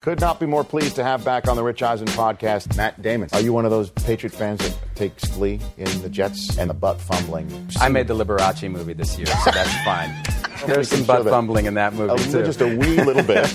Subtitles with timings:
[0.00, 3.28] Could not be more pleased to have back on the Rich Eisen podcast Matt Damon.
[3.32, 6.74] Are you one of those Patriot fans that takes glee in the Jets and the
[6.74, 7.50] butt fumbling?
[7.80, 10.14] I made the Liberace movie this year, so that's fine.
[10.68, 12.44] There's some butt fumbling in that movie, Oh, too.
[12.44, 13.52] just a wee little bit.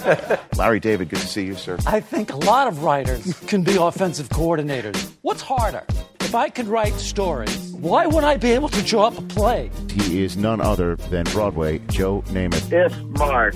[0.58, 1.78] Larry David, good to see you, sir.
[1.88, 5.14] I think a lot of writers can be offensive coordinators.
[5.21, 5.86] What's harder?
[6.20, 9.71] If I could write stories, why wouldn't I be able to draw up a play?
[9.91, 12.71] He is none other than Broadway Joe Namath.
[12.73, 13.55] if Mark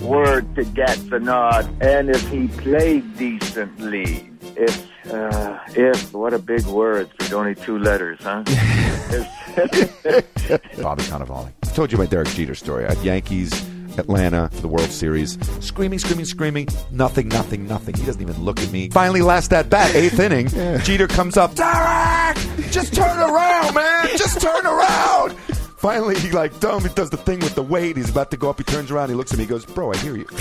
[0.00, 6.38] were to get the nod and if he played decently, if, uh, if, what a
[6.38, 8.42] big word with only two letters, huh?
[8.46, 9.26] If-
[10.82, 11.50] Bobby Cannavale.
[11.64, 13.50] I told you my Derek Jeter story at Yankees,
[13.98, 15.38] Atlanta for the World Series.
[15.64, 16.68] Screaming, screaming, screaming.
[16.90, 17.94] Nothing, nothing, nothing.
[17.94, 18.90] He doesn't even look at me.
[18.90, 20.48] Finally, last at bat, eighth inning.
[20.84, 21.54] Jeter comes up.
[21.54, 22.36] Derek,
[22.70, 24.08] just turn around, man.
[24.18, 25.34] Just turn around.
[25.76, 26.82] Finally, he like dumb.
[26.82, 27.96] He does the thing with the weight.
[27.96, 28.58] He's about to go up.
[28.58, 29.08] He turns around.
[29.10, 29.44] He looks at me.
[29.44, 30.26] He goes, "Bro, I hear you."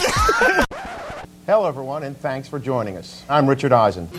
[1.45, 3.23] Hello, everyone, and thanks for joining us.
[3.29, 4.09] I'm Richard Eisen.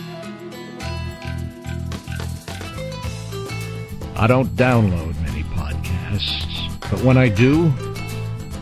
[4.15, 7.71] I don't download many podcasts, but when I do,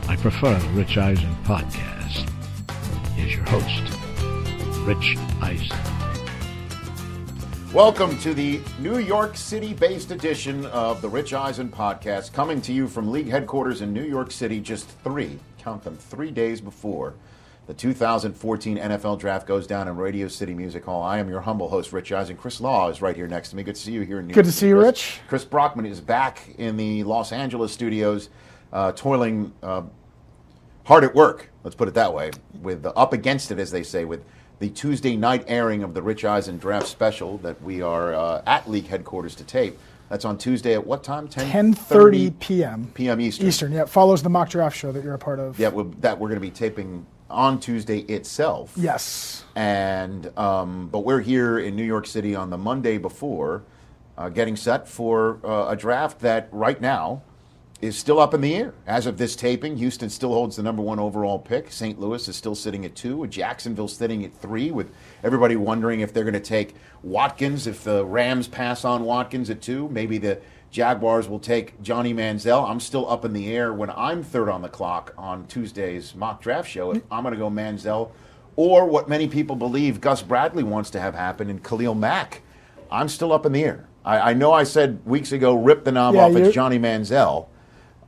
[0.10, 2.28] I prefer the Rich Eisen podcast.
[3.16, 5.95] Here's your host, Rich Eisen.
[7.76, 12.72] Welcome to the New York City based edition of the Rich Eisen podcast, coming to
[12.72, 17.16] you from league headquarters in New York City just three, count them, three days before
[17.68, 21.04] the 2014 NFL draft goes down in Radio City Music Hall.
[21.04, 22.38] I am your humble host, Rich Eisen.
[22.38, 23.64] Chris Law is right here next to me.
[23.64, 24.46] Good to see you here in New Good York.
[24.46, 24.86] Good to see you, Chris.
[24.86, 25.20] Rich.
[25.28, 28.30] Chris Brockman is back in the Los Angeles studios,
[28.72, 29.82] uh, toiling uh,
[30.86, 31.50] hard at work.
[31.66, 32.32] Let's put it that way.
[32.62, 34.24] With the, up against it, as they say, with
[34.60, 38.70] the Tuesday night airing of the Rich Eisen Draft Special that we are uh, at
[38.70, 39.78] league headquarters to tape.
[40.10, 41.28] That's on Tuesday at what time?
[41.28, 42.92] 10:30 p.m.
[42.94, 43.20] p.m.
[43.20, 43.48] Eastern.
[43.48, 43.72] Eastern.
[43.72, 45.60] Yeah, it follows the mock draft show that you're a part of.
[45.60, 48.74] Yeah, we that we're going to be taping on Tuesday itself.
[48.76, 49.44] Yes.
[49.56, 53.64] And um, but we're here in New York City on the Monday before,
[54.18, 57.24] uh, getting set for uh, a draft that right now
[57.82, 58.74] is still up in the air.
[58.88, 61.72] As of this taping, Houston still holds the number one overall pick.
[61.72, 62.00] St.
[62.00, 63.28] Louis is still sitting at two.
[63.28, 64.92] Jacksonville sitting at three, with
[65.24, 67.68] everybody wondering if they're going to take Watkins.
[67.68, 70.40] If the Rams pass on Watkins at two, maybe the
[70.72, 72.70] Jaguars will take Johnny Manziel.
[72.70, 76.42] I'm still up in the air when I'm third on the clock on Tuesday's mock
[76.42, 76.92] draft show.
[76.92, 78.12] If I'm going to go Manziel,
[78.56, 82.42] or what many people believe Gus Bradley wants to have happen in Khalil Mack.
[82.90, 83.88] I'm still up in the air.
[84.04, 86.36] I, I know I said weeks ago, rip the knob Yeah, off.
[86.36, 87.48] It's Johnny Manziel.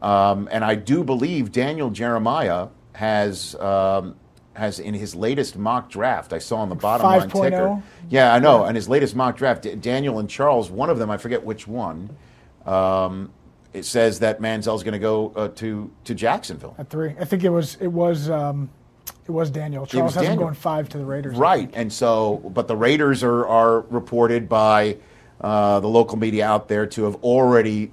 [0.02, 4.16] Um, and I do believe Daniel Jeremiah has um,
[4.54, 6.34] has in his latest mock draft.
[6.34, 7.44] I saw on the bottom line 5.0?
[7.44, 7.84] ticker.
[8.10, 8.66] Yeah, I know.
[8.66, 11.68] And his latest mock draft, D- Daniel and Charles, one of them, I forget which
[11.68, 12.16] one.
[12.66, 13.32] Um,
[13.74, 16.76] it says that Manziel's going to go uh, to to Jacksonville.
[16.78, 17.16] At three.
[17.20, 18.70] I think it was it was um,
[19.26, 19.86] it was Daniel.
[19.86, 21.38] Charles has him going five to the Raiders.
[21.38, 24.98] Right, and so, but the Raiders are, are reported by
[25.42, 27.92] uh, the local media out there to have already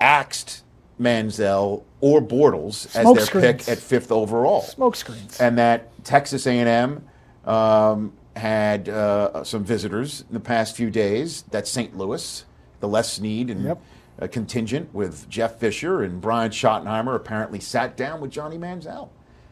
[0.00, 0.63] axed
[1.00, 3.46] Manziel or Bortles as Smoke their screens.
[3.64, 4.62] pick at fifth overall.
[4.62, 5.40] Smoke screens.
[5.40, 7.04] And that Texas A&M
[7.44, 11.42] um, had uh, some visitors in the past few days.
[11.50, 11.96] That's St.
[11.96, 12.44] Louis,
[12.80, 13.80] the Les Snead and Yep.
[14.22, 19.08] uh, contingent with Jeff Fisher and Brian Schottenheimer apparently sat down with Johnny Manziel.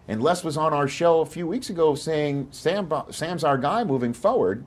[0.09, 3.85] And Les was on our show a few weeks ago saying Sam, Sam's our guy
[3.85, 4.65] moving forward.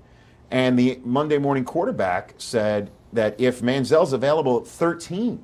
[0.51, 5.43] And the Monday morning quarterback said that if Manziel's available at 13,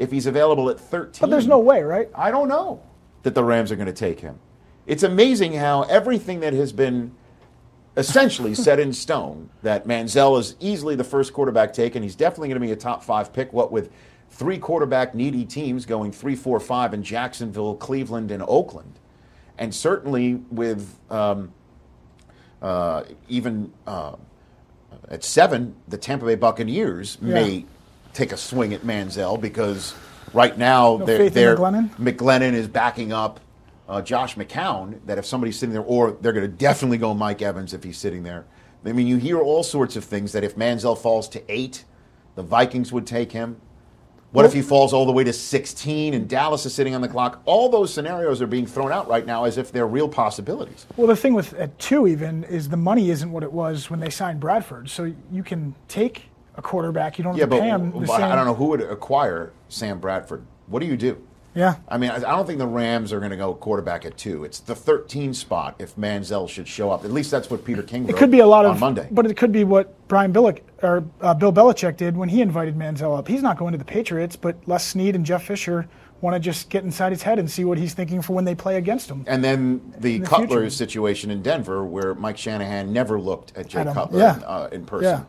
[0.00, 2.08] if he's available at 13, But there's no way, right?
[2.14, 2.82] I don't know
[3.22, 4.38] that the Rams are going to take him.
[4.86, 7.12] It's amazing how everything that has been
[7.96, 12.02] essentially set in stone that Manziel is easily the first quarterback taken.
[12.02, 13.52] He's definitely going to be a top five pick.
[13.52, 13.90] What with
[14.30, 18.98] three quarterback needy teams going three, four, five in Jacksonville, Cleveland, and Oakland,
[19.58, 21.52] and certainly with um,
[22.62, 24.16] uh, even uh,
[25.10, 27.66] at seven, the Tampa Bay Buccaneers may
[28.12, 29.94] take a swing at Manziel because
[30.32, 31.90] right now No they're, they're Mike Glennon?
[31.96, 33.40] McGlennon is backing up
[33.88, 35.00] uh, Josh McCown.
[35.06, 37.98] That if somebody's sitting there, or they're going to definitely go Mike Evans if he's
[37.98, 38.46] sitting there.
[38.84, 41.84] I mean, you hear all sorts of things that if Manziel falls to eight,
[42.34, 43.60] the Vikings would take him.
[44.32, 47.08] What if he falls all the way to 16 and Dallas is sitting on the
[47.08, 47.42] clock?
[47.46, 50.86] All those scenarios are being thrown out right now as if they're real possibilities.
[50.96, 53.98] Well, the thing with at two even is the money isn't what it was when
[53.98, 54.88] they signed Bradford.
[54.88, 57.18] So you can take a quarterback.
[57.18, 58.22] You don't Yeah, but, pay him the but.
[58.22, 60.44] I don't know who would acquire Sam Bradford.
[60.66, 61.22] What do you do?
[61.54, 61.76] Yeah.
[61.88, 64.44] I mean, I don't think the Rams are going to go quarterback at two.
[64.44, 67.04] It's the 13 spot if Manziel should show up.
[67.04, 69.08] At least that's what Peter King It could be a lot on of Monday.
[69.10, 72.76] but it could be what Brian Billick or uh, Bill Belichick did when he invited
[72.76, 73.26] Manziel up.
[73.26, 75.88] He's not going to the Patriots, but Les Snead and Jeff Fisher
[76.20, 78.54] want to just get inside his head and see what he's thinking for when they
[78.54, 79.24] play against him.
[79.26, 80.70] And then the, the Cutler future.
[80.70, 84.36] situation in Denver, where Mike Shanahan never looked at Jay Cutler yeah.
[84.36, 85.24] in, uh, in person Yeah.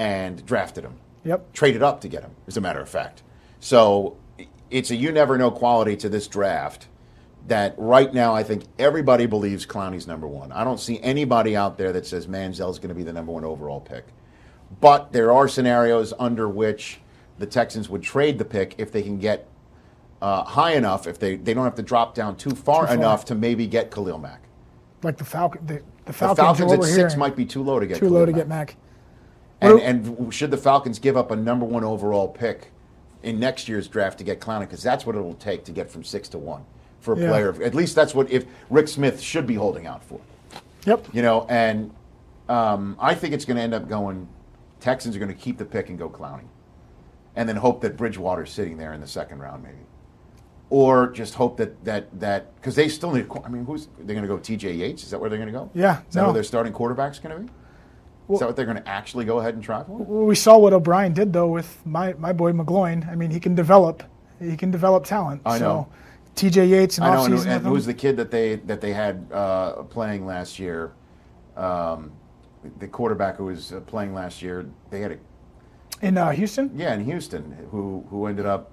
[0.00, 0.94] And drafted him.
[1.24, 1.52] Yep.
[1.52, 3.22] Traded up to get him, as a matter of fact.
[3.60, 4.16] So
[4.70, 6.86] it's a you never know quality to this draft
[7.48, 10.52] that right now I think everybody believes Clowney's number one.
[10.52, 13.44] I don't see anybody out there that says Manziel's going to be the number one
[13.44, 14.06] overall pick.
[14.80, 17.00] But there are scenarios under which
[17.38, 19.46] the Texans would trade the pick if they can get
[20.22, 22.96] uh, high enough, if they, they don't have to drop down too far, Too far.
[22.96, 24.42] enough to maybe get Khalil Mack.
[25.02, 27.62] Like the Falcon, the, the The Falcons, Falcons are what at six might be too
[27.62, 28.38] low to get too Khalil low to Mack.
[28.40, 28.76] get Mac.
[29.60, 32.70] And, and should the Falcons give up a number one overall pick
[33.22, 34.60] in next year's draft to get Clowney?
[34.60, 36.64] Because that's what it will take to get from six to one
[37.00, 37.28] for a Yeah.
[37.28, 37.62] player.
[37.62, 40.20] At least that's what if Rick Smith should be holding out for.
[40.86, 41.08] Yep.
[41.12, 41.90] You know, and
[42.48, 44.28] um, I think it's going to end up going.
[44.80, 46.46] Texans are going to keep the pick and go Clowney,
[47.36, 49.76] and then hope that Bridgewater's sitting there in the second round, maybe,
[50.70, 53.26] or just hope that that that because they still need.
[53.30, 54.38] a I mean, who's they're going to go?
[54.38, 54.72] T.J.
[54.72, 55.04] Yates?
[55.04, 55.70] Is that where they're going to go?
[55.74, 56.26] Yeah, Is that no.
[56.28, 57.50] where their starting quarterback's going to be?
[58.34, 59.96] Is that what they're going to actually go ahead and try for?
[59.96, 63.08] Well, we saw what O'Brien did though with my, my boy McGloin.
[63.10, 64.02] I mean, he can develop,
[64.40, 65.42] he can develop talent.
[65.44, 65.88] I know.
[65.88, 65.92] So,
[66.36, 66.66] T.J.
[66.66, 69.82] Yates and I know, and, and who's the kid that they that they had uh,
[69.82, 70.92] playing last year?
[71.56, 72.12] Um,
[72.78, 74.66] the quarterback who was uh, playing last year.
[74.90, 75.18] They had a
[76.02, 76.70] in uh, Houston.
[76.74, 78.70] yeah in Houston who who ended up.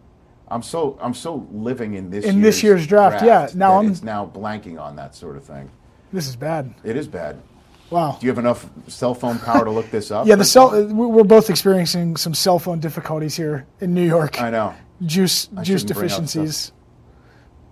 [0.49, 3.49] I'm so I'm so living in this In this year's draft, yeah.
[3.53, 5.69] Now I'm- now blanking on that sort of thing.
[6.13, 6.73] This is bad.
[6.85, 7.41] It is bad.
[7.89, 8.17] Wow.
[8.19, 10.27] Do you have enough cell phone power to look this up?
[10.27, 10.71] Yeah, the cell.
[10.85, 14.41] we- We're both experiencing some cell phone difficulties here in New York.
[14.41, 14.73] I know.
[15.05, 16.71] Juice I juice shouldn't bring up deficiencies.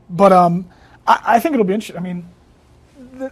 [0.10, 0.70] But um,
[1.08, 1.98] I, I think it'll be interesting.
[1.98, 2.30] I mean,
[3.20, 3.32] th-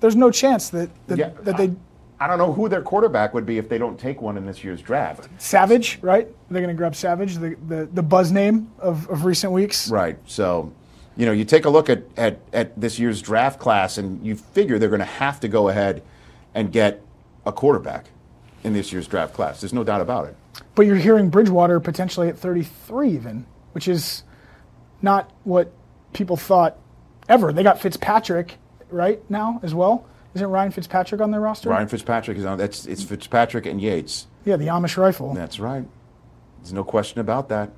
[0.00, 1.72] there's no chance that that, Yeah, that they
[2.20, 4.62] I don't know who their quarterback would be if they don't take one in this
[4.62, 5.28] year's draft.
[5.38, 6.28] Savage, right?
[6.50, 9.90] They're going to grab Savage, the, the, the buzz name of, of recent weeks.
[9.90, 10.18] Right.
[10.26, 10.70] So,
[11.16, 14.36] you know, you take a look at, at, at this year's draft class and you
[14.36, 16.02] figure they're going to have to go ahead
[16.54, 17.02] and get
[17.46, 18.06] a quarterback
[18.64, 19.60] in this year's draft class.
[19.60, 20.36] There's no doubt about it.
[20.74, 24.22] But you're hearing Bridgewater potentially at 33 even, which is
[25.02, 25.72] not what
[26.12, 26.76] people thought
[27.28, 27.52] ever.
[27.52, 28.56] They got Fitzpatrick
[28.90, 30.06] right now as well.
[30.34, 31.70] Isn't Ryan Fitzpatrick on their roster?
[31.70, 32.58] Ryan Fitzpatrick is on.
[32.58, 34.26] That's it's Fitzpatrick and Yates.
[34.44, 35.34] Yeah, the Amish rifle.
[35.34, 35.84] That's right.
[36.58, 37.70] There's no question about that.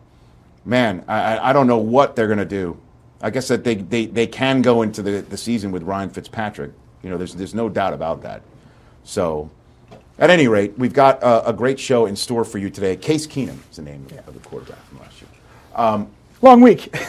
[0.64, 2.78] Man, I, I- don't know what they're going to do.
[3.20, 6.72] I guess that they, they, they can go into the, the season with Ryan Fitzpatrick.
[7.02, 8.42] You know, there's, there's no doubt about that.
[9.04, 9.50] So,
[10.19, 12.96] at any rate, we've got a, a great show in store for you today.
[12.96, 15.31] Case Keenum is the name of the quarterback from last year.
[15.75, 16.10] Um,
[16.40, 16.94] Long week.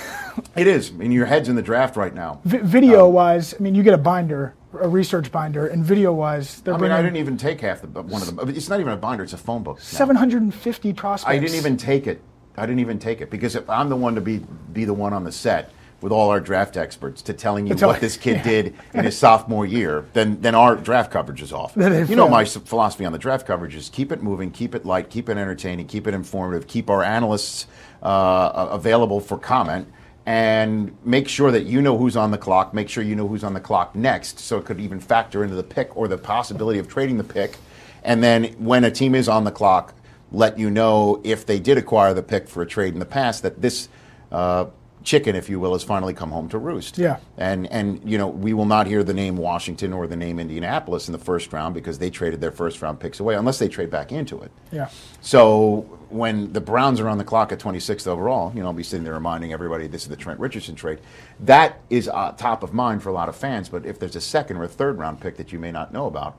[0.56, 0.90] It is.
[0.90, 2.42] I mean, your head's in the draft right now.
[2.46, 6.12] Vi- video wise, um, I mean, you get a binder, a research binder, and video
[6.12, 8.50] wise, they're I mean, I didn't even take half the one of them.
[8.50, 9.80] It's not even a binder; it's a phone book.
[9.80, 11.30] 750 prospects.
[11.30, 12.22] I didn't even take it.
[12.58, 14.40] I didn't even take it because if I'm the one to be
[14.74, 15.72] be the one on the set
[16.04, 19.66] with all our draft experts to telling you what this kid did in his sophomore
[19.66, 21.78] year, then then our draft coverage is off.
[21.78, 24.86] It You know, my philosophy on the draft coverage is keep it moving, keep it
[24.86, 27.68] light, keep it entertaining, keep it informative, keep our analysts
[28.04, 29.88] uh, available for comment.
[30.26, 32.74] And make sure that you know who's on the clock.
[32.74, 35.56] Make sure you know who's on the clock next, so it could even factor into
[35.56, 37.58] the pick or the possibility of trading the pick.
[38.04, 39.94] And then when a team is on the clock,
[40.32, 43.44] let you know if they did acquire the pick for a trade in the past
[43.44, 43.90] that this
[44.32, 44.66] uh,
[45.04, 46.98] chicken, if you will, has finally come home to roost.
[46.98, 47.18] Yeah.
[47.38, 51.08] And and you know we will not hear the name Washington or the name Indianapolis
[51.08, 53.90] in the first round because they traded their first round picks away unless they trade
[53.90, 54.52] back into it.
[54.72, 54.90] Yeah.
[55.22, 58.84] So when the Browns are on the clock at 26th overall, you know, I'll be
[58.84, 61.00] sitting there reminding everybody this is the Trent Richardson trade.
[61.40, 63.70] That is uh, top of mind for a lot of fans.
[63.70, 66.08] But if there's a second or a third round pick that you may not know
[66.08, 66.38] about,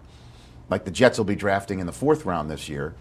[0.70, 2.94] like the Jets will be drafting in the fourth round this year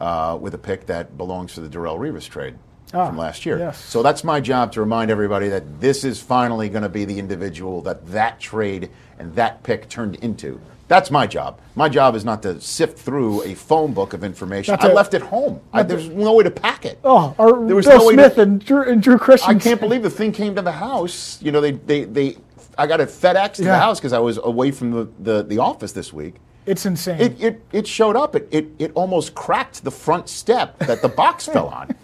[0.00, 2.56] uh, with a pick that belongs to the Darrelle Revis trade
[2.94, 3.58] Ah, from last year.
[3.58, 3.78] yes.
[3.78, 7.18] So that's my job to remind everybody that this is finally going to be the
[7.18, 10.60] individual that that trade and that pick turned into.
[10.88, 11.60] That's my job.
[11.74, 14.74] My job is not to sift through a phone book of information.
[14.80, 15.60] I left it home.
[15.70, 16.98] I, there's no way to pack it.
[17.04, 19.56] Oh, or There was Bill no Smith to- and, Drew, and Drew Christian.
[19.56, 21.38] I can't believe the thing came to the house.
[21.42, 22.38] You know, they they, they
[22.78, 25.58] I got it FedEx to the house because I was away from the, the, the
[25.58, 26.36] office this week.
[26.64, 27.20] It's insane.
[27.20, 28.34] It, it, it showed up.
[28.34, 31.94] It, it, it almost cracked the front step that the box fell on.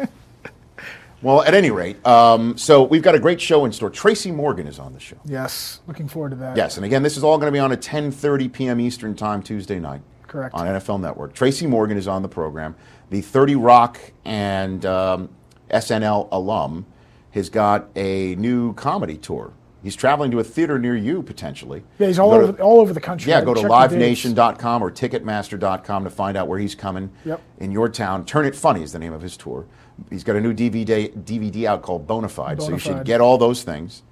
[1.25, 3.89] Well, at any rate, um, so we've got a great show in store.
[3.89, 5.17] Tracy Morgan is on the show.
[5.25, 6.57] yes, looking forward to that.
[6.57, 8.79] Yes, and again, this is all going to be on at 10:30 p.m.
[8.79, 10.03] Eastern Time Tuesday night.
[10.27, 10.55] Correct.
[10.55, 11.33] On NFL Network.
[11.33, 12.75] Tracy Morgan is on the program.
[13.11, 15.31] The 30 Rock and um,
[15.71, 16.85] SNL alum
[17.31, 19.53] has got a new comedy tour.
[19.83, 21.85] He's traveling to a theater near you potentially.
[21.99, 23.31] Yeah, he's all Go to- over all over the country.
[23.31, 24.25] yeah, go to checked the dates.
[24.25, 27.41] livenation.com or ticketmaster.com to find out where he's coming Yep.
[27.59, 28.25] in your town.
[28.25, 29.67] Turn It Funny is the name of his tour.
[30.11, 33.63] He's got a new DVD DVD out called Bonafide, so you should get all those
[33.63, 34.03] things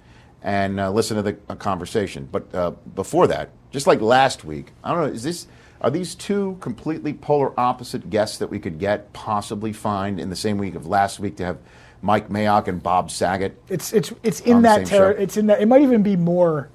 [0.41, 2.27] and uh, listen to the uh, conversation.
[2.31, 5.47] But uh, before that, just like last week, I don't know, is this
[5.81, 10.35] are these two completely polar opposite guests that we could get possibly find in the
[10.35, 11.57] same week of last week to have
[12.01, 13.61] Mike Mayock and Bob Saget?
[13.69, 15.09] It's it's it's in that show.
[15.09, 15.61] It's in that.
[15.61, 16.69] It might even be more.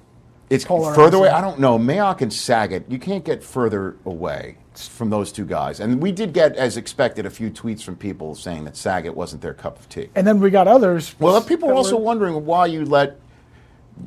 [0.49, 1.29] It's further away.
[1.29, 1.77] I don't know.
[1.77, 4.57] Mayock and Saget, you can't get further away
[4.87, 5.79] from those two guys.
[5.79, 9.41] And we did get, as expected, a few tweets from people saying that Saget wasn't
[9.41, 10.09] their cup of tea.
[10.15, 11.15] And then we got others.
[11.19, 13.17] Well, people are also were- wondering why you let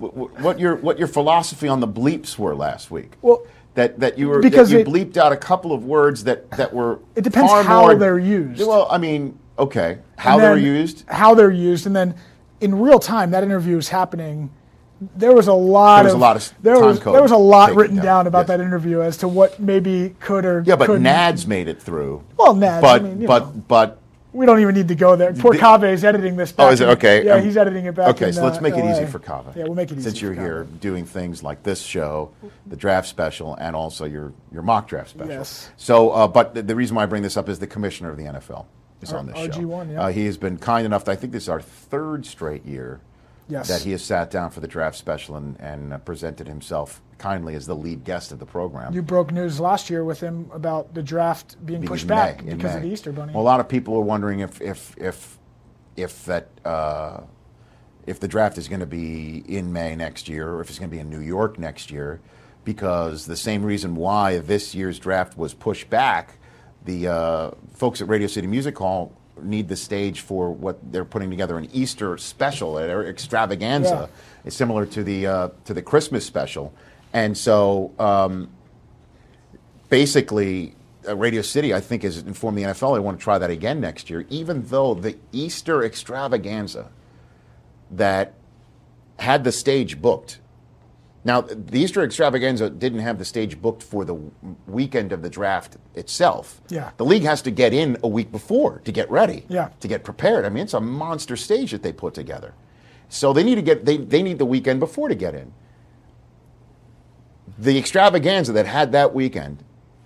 [0.01, 3.13] wh- wh- what your what your philosophy on the bleeps were last week.
[3.23, 3.43] Well,
[3.75, 6.51] that that you were because that you it- bleeped out a couple of words that
[6.53, 6.99] that were.
[7.17, 8.61] It depends how more- they're used.
[8.67, 11.05] Well, I mean, okay, how they're used.
[11.09, 12.15] How they're used, and then
[12.61, 14.51] in real time, that interview is happening.
[15.17, 17.23] There was a lot There was of a lot of there time was code there
[17.23, 18.49] was a lot written down, down about yes.
[18.49, 21.05] that interview as to what maybe could or Yeah, but couldn't.
[21.05, 22.23] Nads made it through.
[22.37, 23.63] Well, Nads, I But mean, you but know.
[23.69, 23.99] but
[24.35, 25.33] we don't even need to go there.
[25.35, 26.53] Poor Kave is editing this.
[26.53, 27.25] Back Oh, is it okay?
[27.25, 28.09] Yeah, Um, he's editing it back.
[28.15, 29.53] Okay, in, so let's uh, make it easy for Kava.
[29.55, 32.31] Yeah, we'll make it easy Since you're here doing things like this show,
[32.67, 35.29] the draft special, and also your your mock draft special.
[35.33, 35.69] Yes.
[35.77, 38.17] So, uh, but the, the reason why I bring this up is the commissioner of
[38.17, 38.65] the NFL
[39.03, 39.93] is R- on this RG1, show.
[39.93, 40.03] yeah.
[40.05, 41.05] Uh, he has been kind enough.
[41.05, 43.01] To, I think this is our third straight year.
[43.53, 43.69] Yes.
[43.69, 47.55] That he has sat down for the draft special and, and uh, presented himself kindly
[47.55, 48.95] as the lead guest of the program.
[48.95, 52.55] You broke news last year with him about the draft being pushed in back May-
[52.55, 53.35] because of the Easter Bunny.
[53.35, 55.39] Well, a lot of people are wondering if if if
[55.97, 57.21] if that uh,
[58.07, 60.91] if the draft is going to be in May next year, or if it's going
[60.91, 62.21] to be in New York next year,
[62.65, 66.39] because the same reason why this year's draft was pushed back,
[66.87, 71.31] the uh, folks at Radio City Music Hall need the stage for what they're putting
[71.31, 74.11] together an Easter special, an extravaganza,
[74.45, 76.73] It's similar to the uh, to the Christmas special,
[77.13, 77.93] and so.
[77.99, 78.49] Um,
[79.93, 80.75] basically,
[81.07, 83.79] uh, Radio City, I think, has informed the NFL they want to try that again
[83.79, 86.89] next year, even though the Easter extravaganza
[87.91, 88.33] that
[89.19, 90.39] had the stage booked.
[91.25, 94.17] Now, the Easter extravaganza didn't have the stage booked for the
[94.67, 96.61] weekend of the draft itself.
[96.69, 96.91] Yeah.
[96.97, 99.69] The league has to get in a week before to get ready, Yeah.
[99.81, 100.45] to get prepared.
[100.45, 102.55] I mean, it's a monster stage that they put together.
[103.09, 105.53] So they need to get they, they need the weekend before to get in
[107.59, 109.63] the extravaganza that had that weekend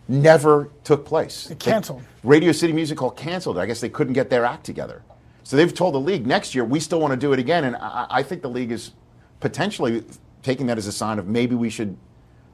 [0.09, 1.51] never took place.
[1.51, 2.01] It canceled.
[2.01, 3.59] They- Radio City Music Hall canceled.
[3.59, 5.03] I guess they couldn't get their act together.
[5.45, 7.77] So they've told the league next year we still want to do it again, and
[7.77, 8.93] I, I think the league is
[9.39, 10.03] potentially
[10.47, 11.97] taking that as a sign of maybe we should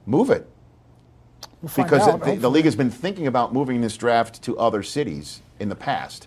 [0.06, 0.49] move it
[1.61, 4.82] We'll because out, the, the league has been thinking about moving this draft to other
[4.82, 6.26] cities in the past.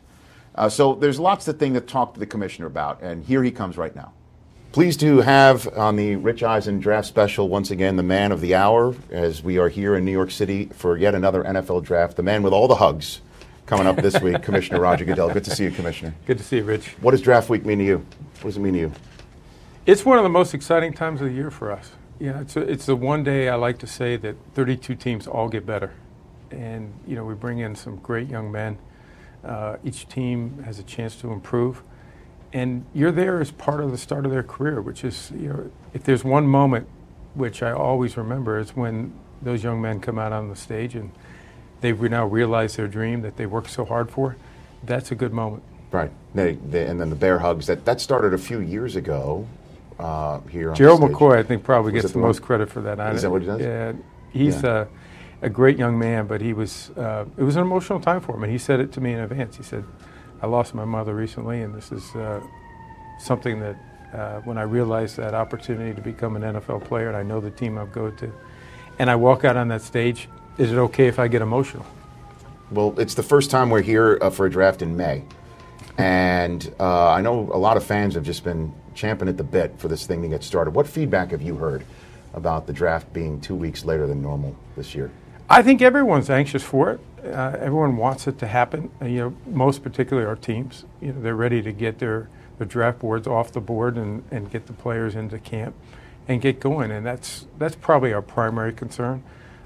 [0.54, 3.50] Uh, so there's lots of things to talk to the commissioner about, and here he
[3.50, 4.14] comes right now.
[4.74, 8.54] Pleased to have on the Rich Eisen draft special once again the man of the
[8.54, 12.16] hour, as we are here in New York City for yet another NFL draft.
[12.16, 13.22] The man with all the hugs
[13.66, 15.34] coming up this week, Commissioner Roger Goodell.
[15.34, 16.14] Good to see you, Commissioner.
[16.28, 16.90] Good to see you, Rich.
[17.02, 18.06] What does draft week mean to you?
[18.42, 18.92] What does it mean to you?
[19.86, 21.92] It's one of the most exciting times of the year for us.
[22.20, 25.48] Yeah, it's a, it's the one day I like to say that 32 teams all
[25.48, 25.94] get better,
[26.50, 28.80] and you know we bring in some great young men.
[29.44, 31.84] Uh, each team has a chance to improve,
[32.52, 35.72] and you're there as part of the start of their career, which is you know
[35.94, 36.88] if there's one moment
[37.36, 41.12] which I always remember is when those young men come out on the stage and
[41.82, 44.36] they've now realized their dream that they worked so hard for.
[44.82, 45.62] That's a good moment.
[45.92, 46.12] Right.
[46.34, 49.48] They, they, and then the bear hugs that that started a few years ago
[50.00, 50.70] uh, here.
[50.70, 51.02] on Gerald.
[51.02, 53.00] McCoy, I think, probably Was gets the most credit for that.
[53.16, 53.62] Is that what he does?
[53.62, 53.94] Yeah,
[54.32, 54.70] he's Yeah.
[54.70, 54.86] uh,
[55.42, 56.92] a great young man, but he was.
[56.98, 59.20] Uh, it was an emotional time for him, and he said it to me in
[59.20, 59.58] advance.
[59.58, 59.84] He said,
[60.42, 62.42] "I lost my mother recently, and this is uh,
[63.20, 63.76] something that
[64.14, 67.52] uh, when I realized that opportunity to become an NFL player, and I know the
[67.52, 68.32] team I go to,
[69.00, 71.86] and I walk out on that stage, is it okay if I get emotional?"
[72.72, 75.24] Well, it's the first time we're here uh, for a draft in May.
[75.98, 79.78] And uh, I know a lot of fans have just been champing at the bit
[79.78, 80.74] for this thing to get started.
[80.74, 81.86] What feedback have you heard
[82.34, 85.12] about the draft being two weeks later than normal this year?
[85.50, 87.00] I think everyone's anxious for it.
[87.24, 88.90] Uh, everyone wants it to happen.
[89.02, 90.86] Uh, you know, most particularly our teams.
[91.02, 94.50] You know, they're ready to get their, their draft boards off the board and, and
[94.52, 95.76] get the players into camp
[96.28, 96.92] and get going.
[96.92, 99.24] And that's that's probably our primary concern.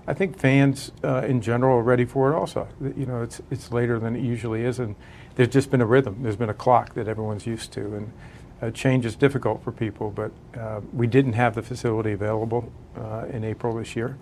[0.07, 2.35] I think fans uh, in general are ready for it.
[2.35, 4.95] Also, you know, it's it's later than it usually is, and
[5.35, 6.23] there's just been a rhythm.
[6.23, 8.11] There's been a clock that everyone's used to, and
[8.61, 10.11] uh, change is difficult for people.
[10.11, 14.17] But uh, we didn't have the facility available uh, in April this year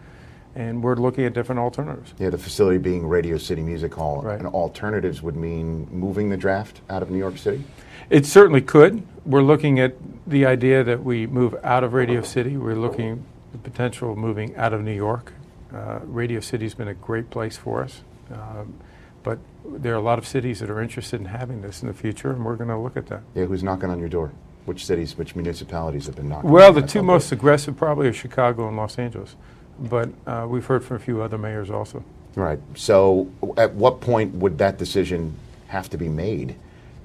[0.57, 2.15] and we're looking at different alternatives.
[2.17, 4.23] Yeah, the facility being Radio City Music Hall.
[4.23, 4.39] Right.
[4.39, 7.63] And alternatives would mean moving the draft out of New York City?
[8.09, 9.05] It certainly could.
[9.23, 9.93] We're looking at
[10.25, 12.57] the idea that we move out of Radio City.
[12.57, 15.33] We're looking at the potential of moving out of New York.
[15.71, 18.01] Uh, Radio City's been a great place for us.
[18.31, 18.73] Um,
[19.21, 21.93] but there are a lot of cities that are interested in having this in the
[21.93, 23.21] future, and we're going to look at that.
[23.35, 24.31] Yeah, who's knocking on your door?
[24.65, 26.49] Which cities, which municipalities have been knocking?
[26.49, 27.03] Well, the two door?
[27.03, 29.35] most aggressive probably are Chicago and Los Angeles,
[29.79, 32.03] but uh, we've heard from a few other mayors also.
[32.35, 32.59] Right.
[32.75, 35.35] So, at what point would that decision
[35.67, 36.55] have to be made?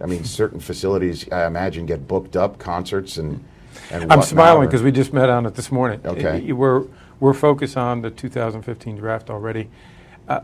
[0.00, 3.42] I mean, certain facilities, I imagine, get booked up, concerts and.
[3.90, 6.00] and I'm smiling because we just met on it this morning.
[6.04, 6.52] Okay.
[6.52, 6.85] We're,
[7.21, 9.69] we're focused on the 2015 draft already.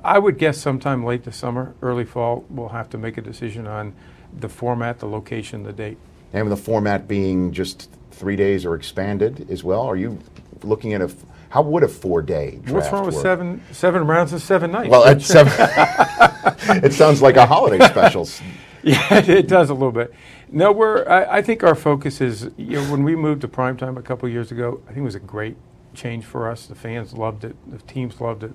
[0.02, 3.66] I would guess sometime late this summer, early fall, we'll have to make a decision
[3.66, 3.95] on
[4.33, 5.99] the format, the location, the date.
[6.33, 9.83] And the format being just three days or expanded as well.
[9.83, 10.18] Are you
[10.62, 11.11] looking at a?
[11.50, 13.23] How would a four-day draft What's wrong with work?
[13.23, 14.90] seven, seven rounds and seven nights?
[14.90, 15.52] Well, at seven,
[16.85, 18.28] it sounds like a holiday special.
[18.80, 20.14] Yeah, it does a little bit.
[20.52, 21.07] No, we're.
[21.09, 22.49] I, I think our focus is.
[22.57, 25.02] You know, when we moved to primetime a couple of years ago, I think it
[25.02, 25.57] was a great
[25.95, 26.66] change for us.
[26.66, 27.57] The fans loved it.
[27.68, 28.52] The teams loved it.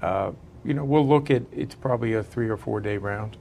[0.00, 0.32] Uh,
[0.64, 1.42] you know, we'll look at.
[1.52, 3.36] It's probably a three or four day round,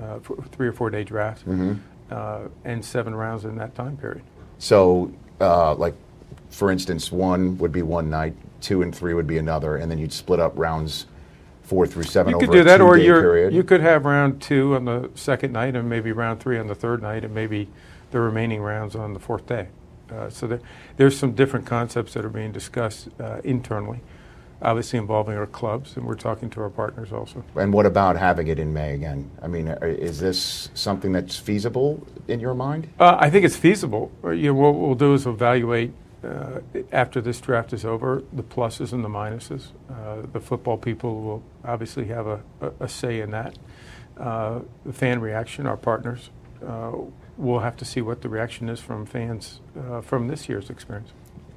[0.00, 0.18] uh,
[0.52, 1.44] three or four day draft,
[2.10, 4.22] uh, and seven rounds in that time period.
[4.58, 5.94] So, uh, like,
[6.50, 9.98] for instance, one would be one night, two and three would be another, and then
[9.98, 11.06] you'd split up rounds
[11.62, 13.52] four through seven You over could do that, or two-day you're, period.
[13.52, 16.74] you could have round two on the second night, and maybe round three on the
[16.74, 17.68] third night, and maybe
[18.12, 19.68] the remaining rounds on the fourth day.
[20.10, 20.60] Uh, so there,
[20.96, 24.00] there's some different concepts that are being discussed uh, internally,
[24.62, 27.44] obviously involving our clubs, and we're talking to our partners also.
[27.56, 29.30] and what about having it in May again?
[29.42, 32.88] I mean, uh, is this something that's feasible in your mind?
[32.98, 34.10] Uh, I think it's feasible.
[34.24, 35.92] You know, what we'll do is evaluate
[36.24, 36.60] uh,
[36.92, 39.68] after this draft is over the pluses and the minuses.
[39.90, 43.58] Uh, the football people will obviously have a, a, a say in that.
[44.18, 46.30] Uh, the fan reaction, our partners,
[46.66, 46.92] uh,
[47.36, 51.10] we'll have to see what the reaction is from fans uh, from this year's experience.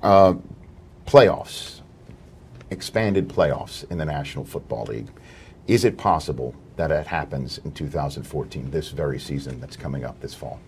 [0.04, 0.36] Uh,
[1.06, 1.79] playoffs,
[2.72, 5.10] expanded playoffs in the National Football League.
[5.68, 10.34] Is it possible that it happens in 2014, this very season that's coming up this
[10.34, 10.60] fall?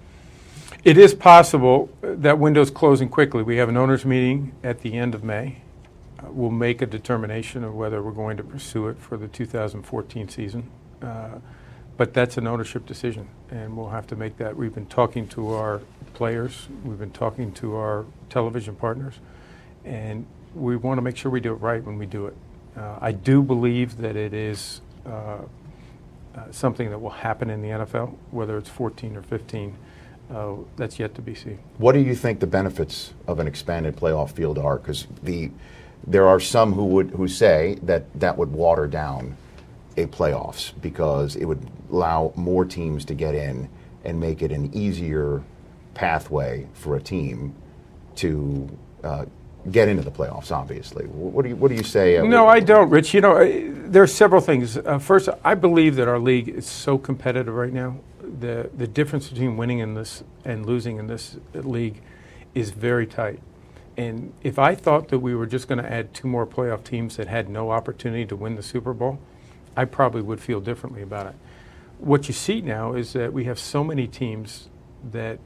[0.84, 3.44] It is possible that window's closing quickly.
[3.44, 5.58] We have an owners meeting at the end of May.
[6.20, 10.30] Uh, we'll make a determination of whether we're going to pursue it for the 2014
[10.30, 10.70] season.
[11.02, 11.40] Uh,
[11.98, 14.56] but that's an ownership decision, and we'll have to make that.
[14.56, 15.82] We've been talking to our
[16.14, 19.20] players, we've been talking to our television partners,
[19.86, 22.36] and we want to make sure we do it right when we do it.
[22.78, 27.70] Uh, I do believe that it is uh, uh, something that will happen in the
[27.70, 29.76] NFL, whether it's 14 or 15.
[30.34, 31.60] Uh, that's yet to be seen.
[31.78, 34.78] What do you think the benefits of an expanded playoff field are?
[34.78, 35.52] Because the
[36.08, 39.36] there are some who would who say that that would water down
[39.98, 43.70] a playoffs because it would allow more teams to get in
[44.06, 45.44] and make it an easier
[45.94, 47.54] pathway for a team
[48.16, 48.70] to
[49.04, 49.26] uh,
[49.70, 50.52] get into the playoffs.
[50.52, 52.18] Obviously, what do you what do you say?
[52.18, 53.14] uh, No, I don't, Rich.
[53.14, 54.78] You know, uh, there are several things.
[54.78, 57.98] Uh, first, I believe that our league is so competitive right now.
[58.40, 62.02] The the difference between winning in this and losing in this league
[62.56, 63.40] is very tight.
[63.98, 67.18] And if I thought that we were just going to add two more playoff teams
[67.18, 69.20] that had no opportunity to win the Super Bowl,
[69.76, 71.36] I probably would feel differently about it.
[72.00, 74.70] What you see now is that we have so many teams
[75.12, 75.40] that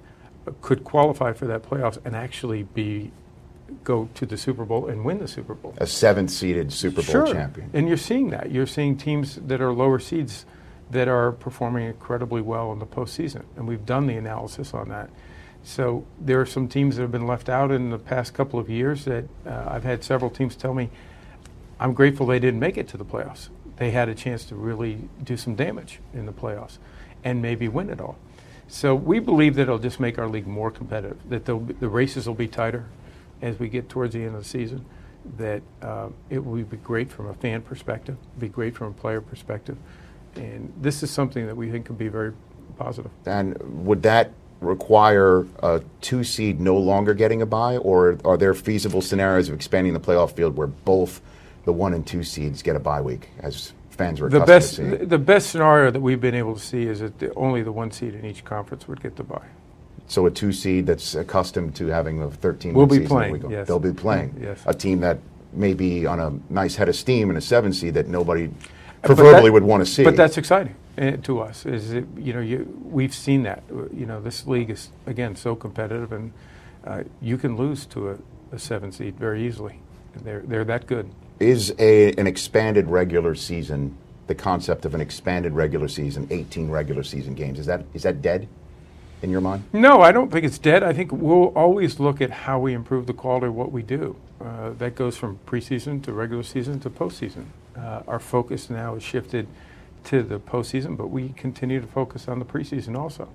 [0.62, 3.12] could qualify for that playoffs and actually be
[3.84, 5.74] go to the Super Bowl and win the Super Bowl.
[5.78, 7.34] a seventh seeded Super Bowl Sure.
[7.34, 7.70] champion.
[7.74, 8.52] And you're seeing that.
[8.52, 10.46] You're seeing teams that are lower seeds
[10.92, 13.44] that are performing incredibly well in the postseason.
[13.56, 15.10] And we've done the analysis on that.
[15.64, 18.70] So there are some teams that have been left out in the past couple of
[18.70, 20.92] years that uh, I've had several teams tell me,
[21.80, 23.50] I'm grateful they didn't make it to the playoffs.
[23.78, 26.78] They had a chance to really do some damage in the playoffs
[27.24, 28.16] and maybe win it all.
[28.68, 32.36] So we believe that it'll just make our league more competitive, that the races will
[32.36, 32.86] be tighter
[33.42, 34.86] as we get towards the end of the season,
[35.38, 39.22] that uh, it will be great from a fan perspective, be great from a player
[39.22, 39.78] perspective.
[40.36, 42.34] And this is something that we think could be very
[42.78, 43.12] positive.
[43.26, 48.54] And would that require a two seed no longer getting a bye, or are there
[48.54, 51.22] feasible scenarios of expanding the playoff field where both
[51.66, 54.76] the one and two seeds get a bye week, as fans are The accustomed best,
[54.76, 55.10] to seeing?
[55.10, 57.92] the best scenario that we've been able to see is that the, only the one
[57.92, 59.48] seed in each conference would get the bye.
[60.08, 63.50] So a two seed that's accustomed to having a 13 Will be season, playing, go-
[63.50, 63.68] yes.
[63.68, 64.38] they'll be playing.
[64.40, 64.62] Yes.
[64.66, 65.18] A team that
[65.52, 68.50] may be on a nice head of steam and a seven seed that nobody
[69.04, 70.04] proverbially that- would want to see.
[70.04, 71.66] But that's exciting uh, to us.
[71.66, 73.64] Is it, you know you, we've seen that.
[73.70, 76.32] You know this league is again so competitive, and
[76.86, 78.18] uh, you can lose to a,
[78.52, 79.80] a seven seed very easily.
[80.24, 81.10] They're they're that good.
[81.40, 87.04] Is a, an expanded regular season the concept of an expanded regular season, 18 regular
[87.04, 87.60] season games?
[87.60, 88.48] Is that is that dead
[89.22, 89.64] in your mind?
[89.74, 90.84] No, I don't think it's dead.
[90.84, 94.16] I think we'll always look at how we improve the quality of what we do.
[94.40, 97.46] Uh, that goes from preseason to regular season to postseason.
[97.76, 99.48] Uh, our focus now has shifted
[100.06, 103.28] to the postseason, but we continue to focus on the preseason also.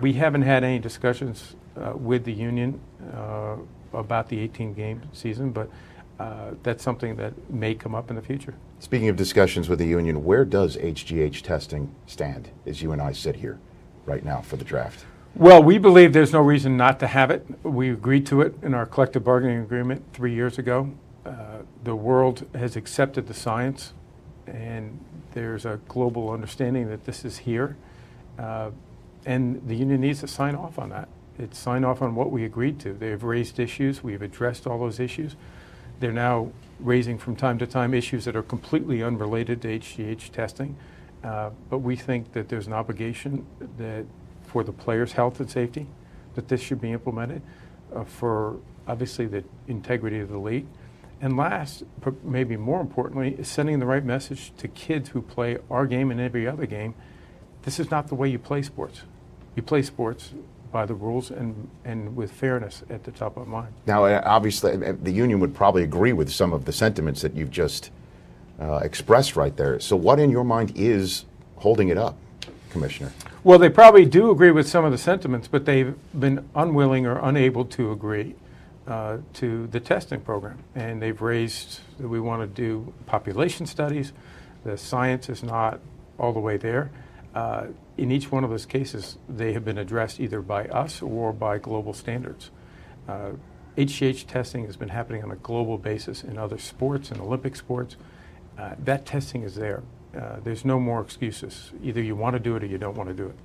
[0.00, 2.80] We haven't had any discussions uh, with the union
[3.14, 3.56] uh,
[3.92, 5.70] about the 18 game season, but
[6.18, 8.54] uh, that's something that may come up in the future.
[8.80, 13.12] Speaking of discussions with the union, where does HGH testing stand as you and I
[13.12, 13.58] sit here
[14.08, 15.04] right now for the draft?
[15.34, 17.46] Well, we believe there's no reason not to have it.
[17.62, 20.90] We agreed to it in our collective bargaining agreement three years ago.
[21.24, 23.92] Uh, the world has accepted the science,
[24.46, 24.98] and
[25.34, 27.76] there's a global understanding that this is here.
[28.38, 28.70] Uh,
[29.26, 31.08] and the union needs to sign off on that.
[31.38, 32.92] It's sign off on what we agreed to.
[32.94, 35.36] They've raised issues, we've addressed all those issues.
[36.00, 40.76] They're now raising from time to time issues that are completely unrelated to HGH testing.
[41.24, 43.44] Uh, but we think that there's an obligation
[43.76, 44.04] that
[44.42, 45.86] for the players' health and safety
[46.34, 47.42] that this should be implemented,
[47.94, 50.66] uh, for obviously the integrity of the league.
[51.20, 55.58] And last, but maybe more importantly, is sending the right message to kids who play
[55.68, 56.94] our game and every other game.
[57.62, 59.02] This is not the way you play sports.
[59.56, 60.32] You play sports
[60.70, 63.74] by the rules and, and with fairness at the top of mind.
[63.86, 67.34] Now, uh, obviously, uh, the union would probably agree with some of the sentiments that
[67.34, 67.90] you've just
[68.60, 69.80] uh, expressed right there.
[69.80, 71.24] So, what in your mind is
[71.56, 72.16] holding it up,
[72.70, 73.12] Commissioner?
[73.44, 77.18] Well, they probably do agree with some of the sentiments, but they've been unwilling or
[77.18, 78.34] unable to agree
[78.86, 80.58] uh, to the testing program.
[80.74, 84.12] And they've raised that we want to do population studies.
[84.64, 85.80] The science is not
[86.18, 86.90] all the way there.
[87.34, 87.66] Uh,
[87.96, 91.58] in each one of those cases, they have been addressed either by us or by
[91.58, 92.50] global standards.
[93.06, 93.32] Uh,
[93.76, 97.96] HGH testing has been happening on a global basis in other sports and Olympic sports.
[98.58, 99.82] Uh, that testing is there.
[100.16, 101.70] Uh, there's no more excuses.
[101.82, 103.36] Either you want to do it or you don't want to do it.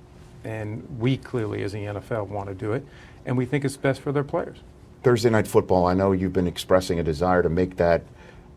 [0.44, 2.84] And we clearly, as the NFL, want to do it,
[3.24, 4.58] and we think it's best for their players.
[5.02, 8.02] Thursday night football, I know you've been expressing a desire to make that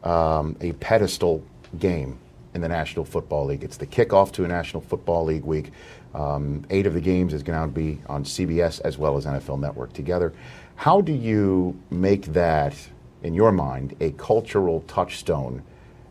[0.04, 1.44] um, a pedestal
[1.78, 2.18] game
[2.54, 3.64] in the National Football League.
[3.64, 5.72] It's the kickoff to a National Football League week.
[6.14, 9.60] Um, eight of the games is going to be on CBS as well as NFL
[9.60, 10.34] Network together.
[10.76, 12.76] How do you make that,
[13.24, 15.64] in your mind, a cultural touchstone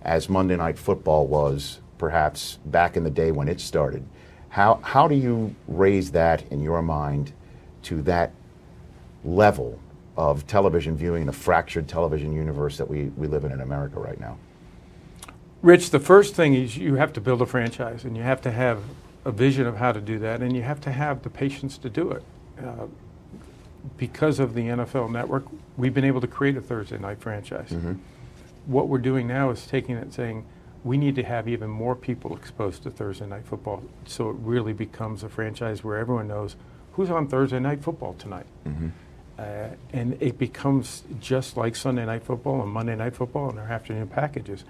[0.07, 4.07] as Monday Night Football was perhaps back in the day when it started?
[4.49, 7.33] How, how do you raise that in your mind
[7.83, 8.33] to that
[9.25, 9.79] level
[10.17, 13.99] of television viewing in a fractured television universe that we, we live in in America
[13.99, 14.39] right now?
[15.61, 18.53] Rich, the first thing is you have to build a franchise and you have to
[18.53, 18.83] have
[19.25, 21.91] a vision of how to do that and you have to have the patience to
[21.91, 22.23] do it.
[22.65, 22.87] Uh,
[23.97, 25.45] because of the NFL network,
[25.77, 27.71] we've been able to create a Thursday night franchise.
[27.71, 27.95] Mm-hmm.
[28.67, 30.45] What we're doing now is taking it and saying,
[30.85, 34.73] we need to have even more people exposed to Thursday night football so it really
[34.73, 36.55] becomes a franchise where everyone knows
[36.93, 38.47] who's on Thursday night football tonight.
[38.65, 38.89] Mm-hmm.
[39.39, 43.67] Uh, and it becomes just like Sunday night football and Monday night football and our
[43.67, 44.65] afternoon packages.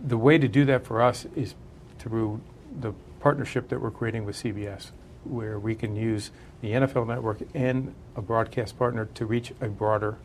[0.00, 1.54] The way to do that for us is
[1.98, 2.40] through
[2.78, 4.90] the partnership that we're creating with CBS,
[5.24, 6.30] where we can use
[6.60, 10.18] the NFL network and a broadcast partner to reach a broader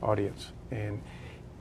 [0.00, 1.02] audience and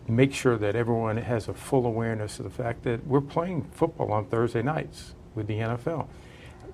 [0.07, 4.11] make sure that everyone has a full awareness of the fact that we're playing football
[4.11, 6.07] on Thursday nights with the NFL.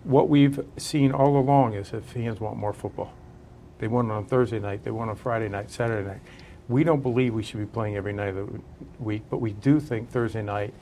[0.04, 3.13] What we've seen all along is that fans want more football
[3.84, 4.86] they want it on Thursday night.
[4.86, 6.22] They want it on Friday night, Saturday night.
[6.69, 8.62] We don't believe we should be playing every night of the
[8.98, 10.74] week, but we do think Thursday night,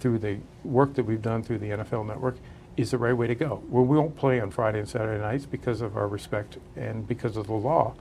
[0.00, 2.36] through the work that we've done through the NFL Network,
[2.76, 3.62] is the right way to go.
[3.68, 7.36] Where we won't play on Friday and Saturday nights because of our respect and because
[7.36, 7.94] of the law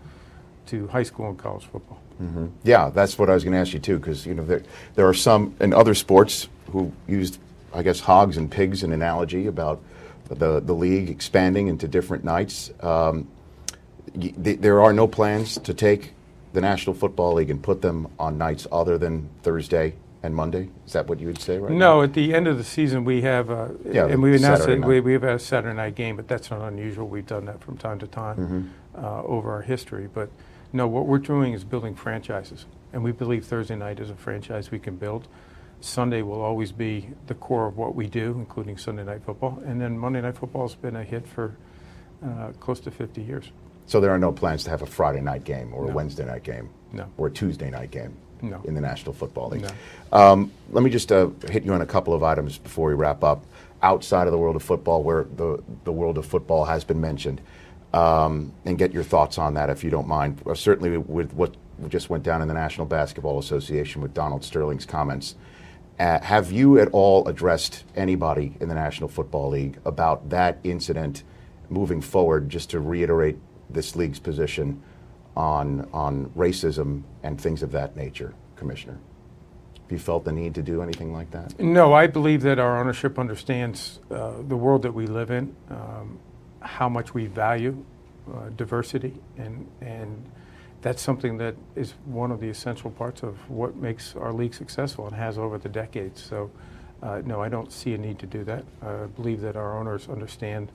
[0.68, 2.00] to high school and college football.
[2.22, 2.48] Mm-hmm.
[2.64, 4.64] Yeah, that's what I was going to ask you too, because you know there
[4.96, 7.40] there are some in other sports who used,
[7.74, 9.82] I guess, hogs and pigs an analogy about
[10.30, 12.72] the the league expanding into different nights.
[12.82, 13.28] Um,
[14.16, 16.14] there are no plans to take
[16.54, 20.70] the National Football League and put them on nights other than Thursday and Monday?
[20.86, 22.02] Is that what you would say right no, now?
[22.02, 25.00] at the end of the season we have, uh, yeah, and we announced it, we,
[25.00, 27.08] we have a Saturday night game, but that's not unusual.
[27.08, 29.06] We've done that from time to time mm-hmm.
[29.06, 30.08] uh, over our history.
[30.14, 30.30] But
[30.74, 34.72] no, what we're doing is building franchises, and we believe Thursday night is a franchise
[34.72, 35.28] we can build.
[35.80, 39.80] Sunday will always be the core of what we do, including Sunday night football, and
[39.80, 41.56] then Monday night football has been a hit for
[42.26, 43.52] uh, close to 50 years.
[43.86, 45.92] So there are no plans to have a Friday night game or no.
[45.92, 47.08] a Wednesday night game no.
[47.18, 48.62] or a Tuesday night game no.
[48.66, 49.62] in the National Football League.
[49.62, 49.70] No.
[50.12, 53.24] Um, let me just uh, hit you on a couple of items before we wrap
[53.24, 53.46] up.
[53.84, 57.40] Outside of the world of football, where the, the world of football has been mentioned,
[57.94, 60.42] um, and get your thoughts on that if you don't mind.
[60.46, 61.56] Uh, certainly with what
[61.88, 65.36] just went down in the National Basketball Association with Donald Sterling's comments.
[66.00, 71.24] Uh, have you at all addressed anybody in the National Football League about that incident
[71.70, 73.38] moving forward, just to reiterate
[73.70, 74.82] this league's position
[75.36, 78.98] on on racism and things of that nature, Commissioner?
[79.84, 81.58] Have you felt the need to do anything like that?
[81.60, 86.20] No, I believe that our ownership understands uh, the world that we live in, um,
[86.62, 87.84] how much we value
[88.34, 90.24] uh, diversity, and and
[90.82, 95.08] that's something that is one of the essential parts of what makes our league successful
[95.08, 96.22] and has over the decades.
[96.22, 96.52] So,
[97.02, 98.64] uh, no, I don't see a need to do that.
[98.82, 100.72] I believe that our owners understand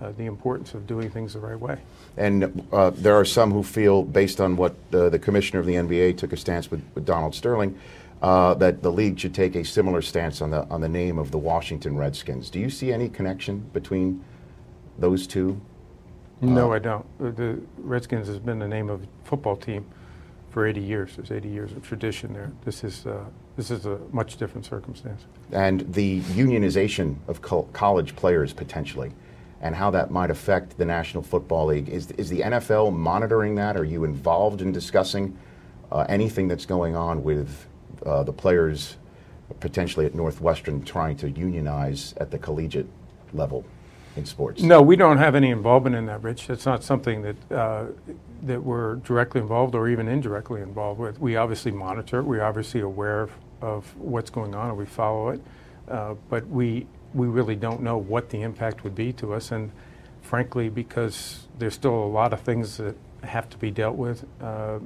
[0.00, 1.78] uh, the importance of doing things the right way.
[2.16, 6.18] And uh, there are some who feel, based on what the commissioner of the NBA
[6.18, 7.78] took a stance with, with Donald Sterling,
[8.22, 11.32] uh, that the league should take a similar stance on the on the name of
[11.32, 12.50] the Washington Redskins.
[12.50, 14.24] Do you see any connection between
[14.98, 15.60] those two?
[16.40, 17.06] No, I don't.
[17.20, 19.86] Uh, The Redskins has been the name of a football team
[20.50, 21.16] for 80 years.
[21.16, 22.50] There's 80 years of tradition there.
[22.64, 23.24] This is uh,
[23.56, 25.26] this is a much different circumstance.
[25.52, 29.12] and the unionization of col- college players potentially,
[29.60, 31.88] and how that might affect the National Football League.
[31.88, 33.76] Is, is the NFL monitoring that?
[33.76, 35.36] Are you involved in discussing
[35.92, 37.66] uh, anything that's going on with
[38.04, 38.96] uh, the players
[39.60, 42.88] potentially at Northwestern trying to unionize at the collegiate
[43.34, 43.64] level
[44.16, 44.62] in sports?
[44.62, 46.50] No, we don't have any involvement in that, Rich.
[46.50, 47.86] It's not something that uh,
[48.42, 51.20] that we're directly involved or even indirectly involved with.
[51.20, 52.20] We obviously monitor.
[52.20, 52.24] it.
[52.24, 55.40] We're obviously aware of, of what's going on, and we follow it.
[55.88, 59.70] Uh, but we we really don't know what the impact would be to us, and
[60.22, 64.78] frankly, because there's still a lot of things that have to be dealt with, uh,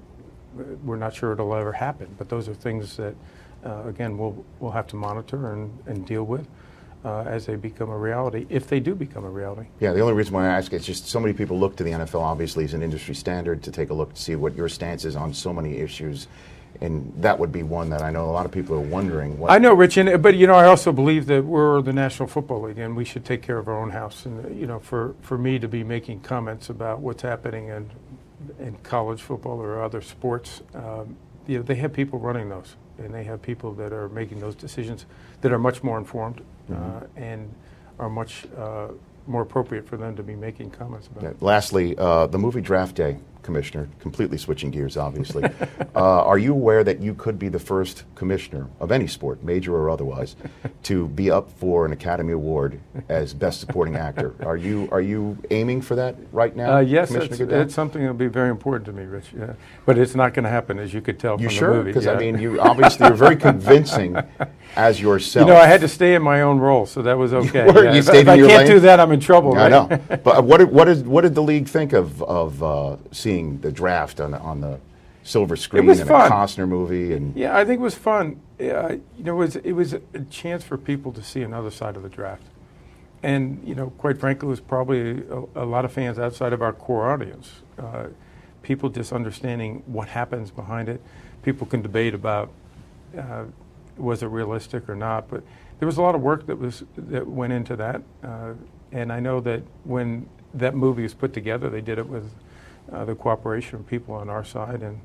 [0.85, 2.09] we're not sure it'll ever happen.
[2.19, 3.15] But those are things that,
[3.65, 6.47] uh, again, we'll we'll have to monitor and, and deal with
[7.07, 9.69] uh, as they become a reality, if they do become a reality.
[9.79, 11.93] Yeah, the only reason why I ask is just so many people look to the
[11.93, 15.05] NFL, obviously, as an industry standard to take a look to see what your stance
[15.05, 16.27] is on so many issues.
[16.81, 19.39] And that would be one that I know a lot of people are wondering.
[19.39, 22.29] What I know, Rich, and, but you know, I also believe that we're the National
[22.29, 24.27] Football League, and we should take care of our own house.
[24.27, 27.89] And you know, for, for me to be making comments about what's happening in
[28.59, 31.17] in college football or other sports, um,
[31.47, 34.57] you know, they have people running those, and they have people that are making those
[34.57, 35.07] decisions
[35.41, 37.53] that are much more informed uh, and
[37.99, 38.89] are much uh,
[39.27, 41.23] more appropriate for them to be making comments about.
[41.23, 45.45] Yeah, Lastly, uh, the movie Draft Day, Commissioner, completely switching gears, obviously.
[45.95, 49.75] uh, are you aware that you could be the first commissioner of any sport, major
[49.77, 50.35] or otherwise,
[50.83, 54.35] to be up for an Academy Award as Best Supporting Actor?
[54.45, 56.77] Are you are you aiming for that right now?
[56.77, 59.27] Uh, yes, Commissioner it's, it's something that'll be very important to me, Rich.
[59.39, 59.53] Yeah.
[59.87, 61.71] But it's not going to happen, as you could tell You from sure?
[61.71, 61.91] the movie.
[61.91, 64.17] Because I mean, you obviously you're very convincing
[64.75, 65.37] as yourself.
[65.47, 67.67] You know, I had to stay in my own role, so that was okay.
[67.71, 67.85] were?
[67.85, 67.93] yeah.
[67.93, 68.73] You If- stayed if in I your can't lane?
[68.73, 69.55] do that, I'm in trouble.
[69.55, 69.91] I right?
[69.91, 70.19] know.
[70.25, 73.73] but what did, what, did, what did the league think of, of uh, seeing the
[73.73, 74.79] draft on, the- on the
[75.23, 76.31] silver screen was and fun.
[76.31, 77.13] a Costner movie?
[77.13, 78.41] And Yeah, I think it was fun.
[78.59, 81.97] Yeah, you know, it was, it was a chance for people to see another side
[81.97, 82.43] of the draft.
[83.23, 86.63] And, you know, quite frankly, it was probably a, a lot of fans outside of
[86.63, 87.51] our core audience.
[87.79, 88.07] Uh,
[88.63, 91.01] people just understanding what happens behind it.
[91.43, 92.51] People can debate about
[93.17, 93.45] uh,
[93.97, 95.43] was it realistic or not, but
[95.79, 98.03] there was a lot of work that was that went into that.
[98.23, 98.53] Uh,
[98.93, 102.29] and I know that when that movie was put together, they did it with uh,
[103.05, 105.01] the cooperation of people on our side, and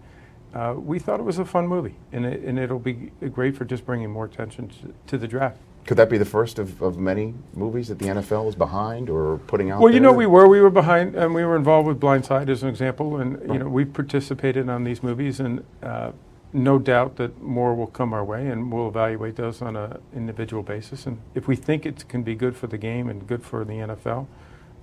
[0.54, 3.66] uh, we thought it was a fun movie, and, it, and it'll be great for
[3.66, 5.58] just bringing more attention to, to the draft.
[5.86, 9.38] could that be the first of, of many movies that the NFL is behind or
[9.48, 12.00] putting out Well, you know, we were we were behind, and we were involved with
[12.00, 16.12] Blindside as an example, and you know, we participated on these movies, and uh,
[16.54, 20.64] no doubt that more will come our way, and we'll evaluate those on an individual
[20.64, 23.64] basis, and if we think it can be good for the game and good for
[23.64, 24.28] the NFL,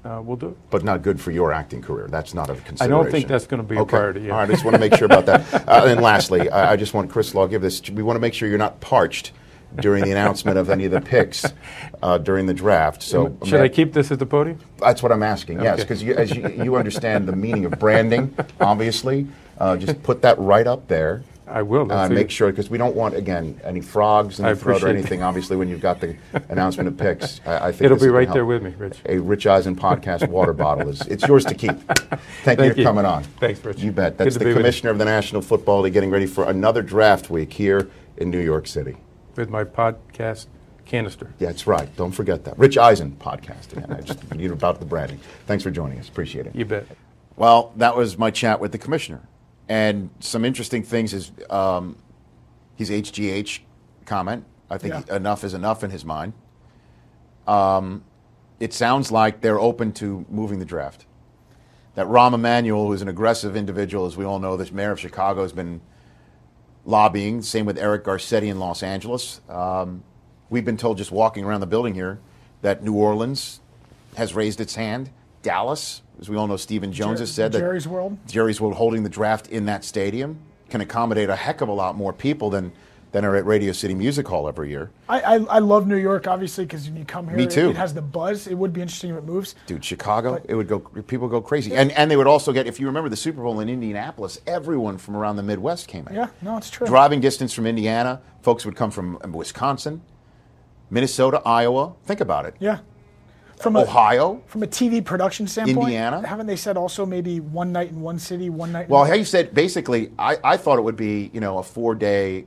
[0.08, 0.56] uh, we'll do it.
[0.70, 2.08] But not good for your acting career.
[2.08, 2.82] That's not a consideration.
[2.82, 4.22] I don't think that's going to be a priority.
[4.22, 4.32] yeah.
[4.32, 5.38] All right, I just want to make sure about that.
[5.68, 7.82] Uh, and lastly, I, I just want Chris Law give this.
[7.90, 9.32] We want to make sure you're not parched
[9.76, 11.44] during the announcement of any of the picks
[12.02, 13.02] uh, during the draft.
[13.02, 14.58] So Should I keep this at the podium?
[14.78, 15.60] That's what I'm asking.
[15.60, 19.26] Yes, because you, as you, you understand the meaning of branding, obviously,
[19.58, 21.22] uh, just put that right up there.
[21.50, 21.90] I will.
[21.90, 25.22] Uh, make sure because we don't want again any frogs in the throat or anything.
[25.22, 26.16] Obviously, when you've got the
[26.48, 28.98] announcement of picks, I, I think It'll be right there with me, Rich.
[29.06, 31.76] A Rich Eisen podcast water bottle is it's yours to keep.
[32.44, 32.84] Thank, you for you.
[32.84, 33.24] coming on.
[33.24, 33.80] Thanks, Rich.
[33.80, 34.18] You bet.
[34.18, 37.90] That's the commissioner of the National Football League getting ready for another draft week here
[38.16, 38.96] in New York City.
[39.36, 40.46] With my podcast
[40.88, 41.32] canister.
[41.38, 41.94] Yeah, that's right.
[41.96, 42.58] Don't forget that.
[42.58, 43.92] Rich Eisen podcast again.
[43.92, 45.20] I just you about the branding.
[45.46, 46.08] Thanks for joining us.
[46.08, 46.56] Appreciate it.
[46.56, 46.86] You bet.
[47.36, 49.22] Well, that was my chat with the commissioner,
[49.68, 51.96] and some interesting things is um,
[52.76, 53.60] his HGH
[54.06, 54.44] comment.
[54.70, 55.16] I think Yeah.
[55.16, 56.32] enough is enough in his mind.
[57.46, 58.04] Um,
[58.60, 61.06] it sounds like they're open to moving the draft.
[61.94, 65.42] That Rahm Emanuel, who's an aggressive individual, as we all know, the mayor of Chicago
[65.42, 65.80] has been
[66.84, 67.42] lobbying.
[67.42, 69.40] Same with Eric Garcetti in Los Angeles.
[69.48, 70.02] Um,
[70.50, 72.20] we've been told just walking around the building here
[72.62, 73.60] that New Orleans
[74.16, 75.10] has raised its hand.
[75.42, 78.18] Dallas, as we all know, Stephen Jones Jer- has said that Jerry's World.
[78.26, 81.96] Jerry's World holding the draft in that stadium can accommodate a heck of a lot
[81.96, 82.72] more people than
[83.12, 84.90] than are at Radio City Music Hall every year.
[85.08, 87.70] I, I, I love New York, obviously, because when you come here, Me too.
[87.70, 88.46] It, has the buzz.
[88.46, 89.54] It would be interesting if it moves.
[89.66, 90.80] Dude, Chicago, it would go.
[90.80, 92.66] People go crazy, and and they would also get.
[92.66, 96.14] If you remember the Super Bowl in Indianapolis, everyone from around the Midwest came in.
[96.14, 96.86] Yeah, no, it's true.
[96.86, 100.02] Driving distance from Indiana, folks would come from Wisconsin,
[100.90, 101.94] Minnesota, Iowa.
[102.04, 102.56] Think about it.
[102.58, 102.80] Yeah.
[103.60, 104.42] From a, Ohio.
[104.46, 106.26] from a TV production standpoint, Indiana?
[106.26, 108.88] haven't they said also maybe one night in one city, one night?
[108.88, 109.18] Well, another?
[109.18, 112.44] he said basically, I, I thought it would be you know a four day.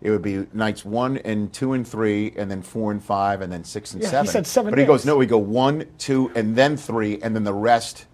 [0.00, 3.52] It would be nights one and two and three, and then four and five, and
[3.52, 4.26] then six and Yeah, he seven.
[4.26, 7.44] said seven But he goes, no, we go one, two, and then three, and then
[7.44, 8.06] the rest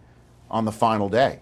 [0.50, 1.40] on the final day.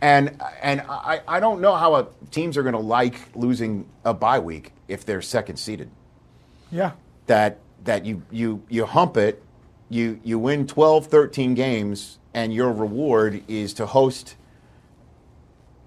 [0.00, 4.12] And and I, I don't know how a, teams are going to like losing a
[4.12, 5.90] bye week if they're second seeded.
[6.70, 6.92] yeah,
[7.26, 9.42] That that you you you hump it,
[9.88, 14.36] you you win 12, 13 games, and your reward is to host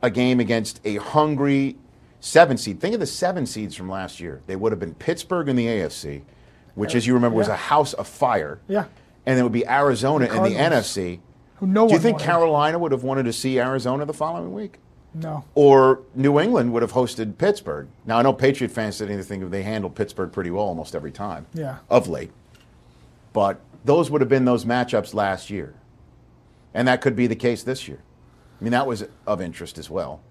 [0.02, 1.76] a game against a hungry
[2.22, 2.80] seven seed.
[2.80, 4.42] Think of the seven seeds from last year.
[4.48, 6.22] They would have been Pittsburgh in the AFC,
[6.76, 8.60] which, as you remember, was a house of fire.
[8.68, 8.86] Yeah.
[9.26, 11.20] And it would be Arizona The in the NFC.
[11.56, 12.26] who no Do you think wanted.
[12.26, 14.78] Carolina would have wanted to see Arizona the following week?
[15.14, 15.44] no.
[15.56, 17.88] Or New England would have hosted Pittsburgh.
[18.06, 21.48] Now I know Patriot fans said anything they handled Pittsburgh pretty well almost every time.
[21.54, 21.78] Yeah.
[21.90, 22.32] Of late.
[23.34, 25.74] But those would have been those matchups last year.
[26.76, 28.04] And that could be the case this year.
[28.62, 30.22] I mean that was of interest as well.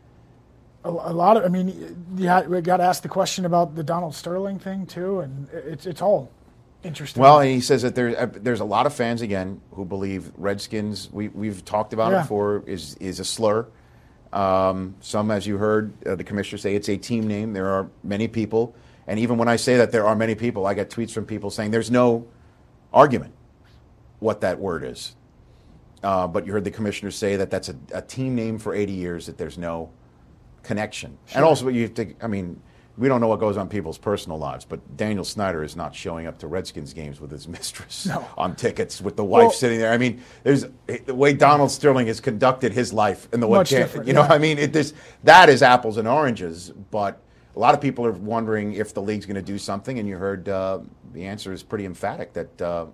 [0.84, 3.82] A, a lot of, I mean, yeah, we got to ask the question about the
[3.82, 6.30] Donald Sterling thing too, and it's it's all
[6.84, 7.20] interesting.
[7.20, 10.30] Well, and he says that there, uh, there's a lot of fans again who believe
[10.36, 11.10] Redskins.
[11.10, 12.20] We, we've talked about Yeah.
[12.20, 12.62] it before.
[12.64, 13.66] Is is a slur.
[14.32, 17.54] Um, some, as you heard uh, the commissioner say, it's a team name.
[17.54, 18.76] There are many people,
[19.08, 21.50] and even when I say that there are many people, I get tweets from people
[21.50, 22.24] saying there's no
[22.92, 23.34] argument
[24.20, 25.14] what that word is.
[26.02, 28.92] Uh, but you heard the commissioner say that that's a, a team name for 80
[28.92, 29.26] years.
[29.26, 29.90] That there's no
[30.62, 32.14] connection, and also you have to.
[32.22, 32.61] I mean,
[32.96, 36.26] we don't know what goes on people's personal lives, but Daniel Snyder is not showing
[36.28, 38.24] up to Redskins games with his mistress No.
[38.37, 39.92] on tickets with the wife Well- sitting there.
[39.92, 40.66] I mean, there's
[41.07, 44.22] the way Donald Sterling has conducted his life and the way you know.
[44.22, 44.28] yeah.
[44.33, 47.20] I mean, it, this that is apples and oranges, but.
[47.57, 50.16] A lot of people are wondering if the league's going to do something, and you
[50.16, 50.78] heard uh,
[51.12, 52.87] the answer is pretty emphatic that uh,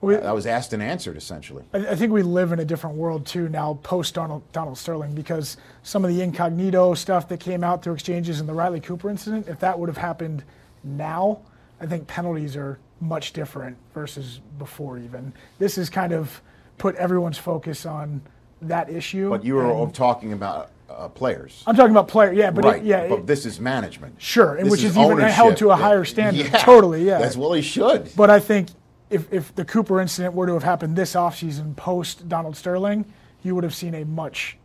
[0.00, 1.64] We- that was asked and answered essentially.
[1.72, 5.14] I, I think we live in a different world too now, post Donald Donald Sterling,
[5.14, 9.10] because some of the incognito stuff that came out through exchanges and the Riley Cooper
[9.10, 10.44] incident, if that would have happened
[10.84, 11.40] now,
[11.80, 14.98] I think penalties are much different versus before.
[14.98, 16.40] Even this has kind of
[16.78, 18.22] put everyone's focus on
[18.62, 19.30] that issue.
[19.30, 21.62] But you were talking about uh, players.
[21.66, 22.82] I'm talking about player, yeah, but right.
[22.82, 24.20] it, yeah, but it- this is management.
[24.20, 26.46] Sure, and This which is even held to a higher standard.
[26.46, 26.58] Yeah.
[26.58, 27.18] Totally, yeah.
[27.18, 28.10] That's well, he should.
[28.16, 28.68] But I think
[29.10, 33.04] if, if the Cooper incident were to have happened this offseason post Donald Sterling,
[33.42, 34.58] you would have seen a much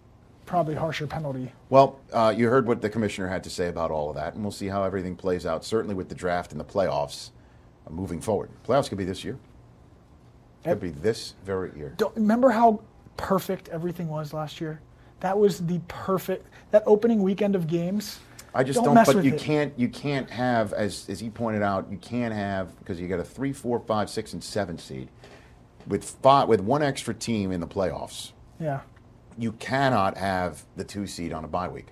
[0.45, 1.51] probably harsher penalty.
[1.69, 4.43] Well, uh, you heard what the commissioner had to say about all of that, and
[4.43, 5.63] we'll see how everything plays out.
[5.63, 7.32] Certainly with the draft and the playoffs
[7.88, 8.49] uh, moving forward.
[8.67, 9.38] Playoffs could be this year.
[10.65, 11.93] It could be this very year.
[11.97, 12.82] Don't, remember how
[13.17, 14.82] perfect everything was last year?
[15.21, 18.19] That was the perfect that opening weekend of games.
[18.55, 19.05] I just don't don't.
[19.05, 19.39] but you it.
[19.39, 19.73] can't.
[19.77, 23.23] You can't have, as as he pointed out, you can't have because you got a
[23.23, 25.09] three, four, five, six, and seven seed
[25.87, 28.31] with five with one extra team in the playoffs.
[28.59, 28.81] Yeah.
[29.37, 31.87] you cannot have the two seed on a bye week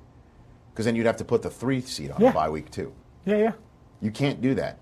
[0.72, 2.30] because then you'd have to put the three seed on Yeah.
[2.30, 2.94] a bye week too.
[3.26, 3.52] Yeah, yeah.
[4.00, 4.78] You can't do that.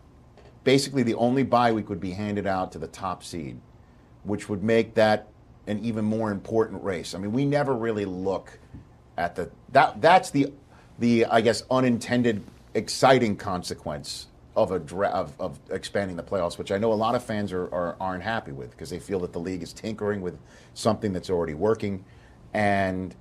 [0.65, 3.59] Basically, the only bye week would be handed out to the top seed,
[4.23, 5.27] which would make that
[5.67, 7.15] an even more important race.
[7.15, 8.59] I mean, we never really look
[9.17, 10.51] at the that that's the
[10.99, 16.71] the I guess unintended exciting consequence of a dra- of, of expanding the playoffs, which
[16.71, 19.33] I know a lot of fans are, are aren't happy with because they feel that
[19.33, 20.37] the league is tinkering with
[20.73, 22.03] something that's already working,
[22.53, 23.15] and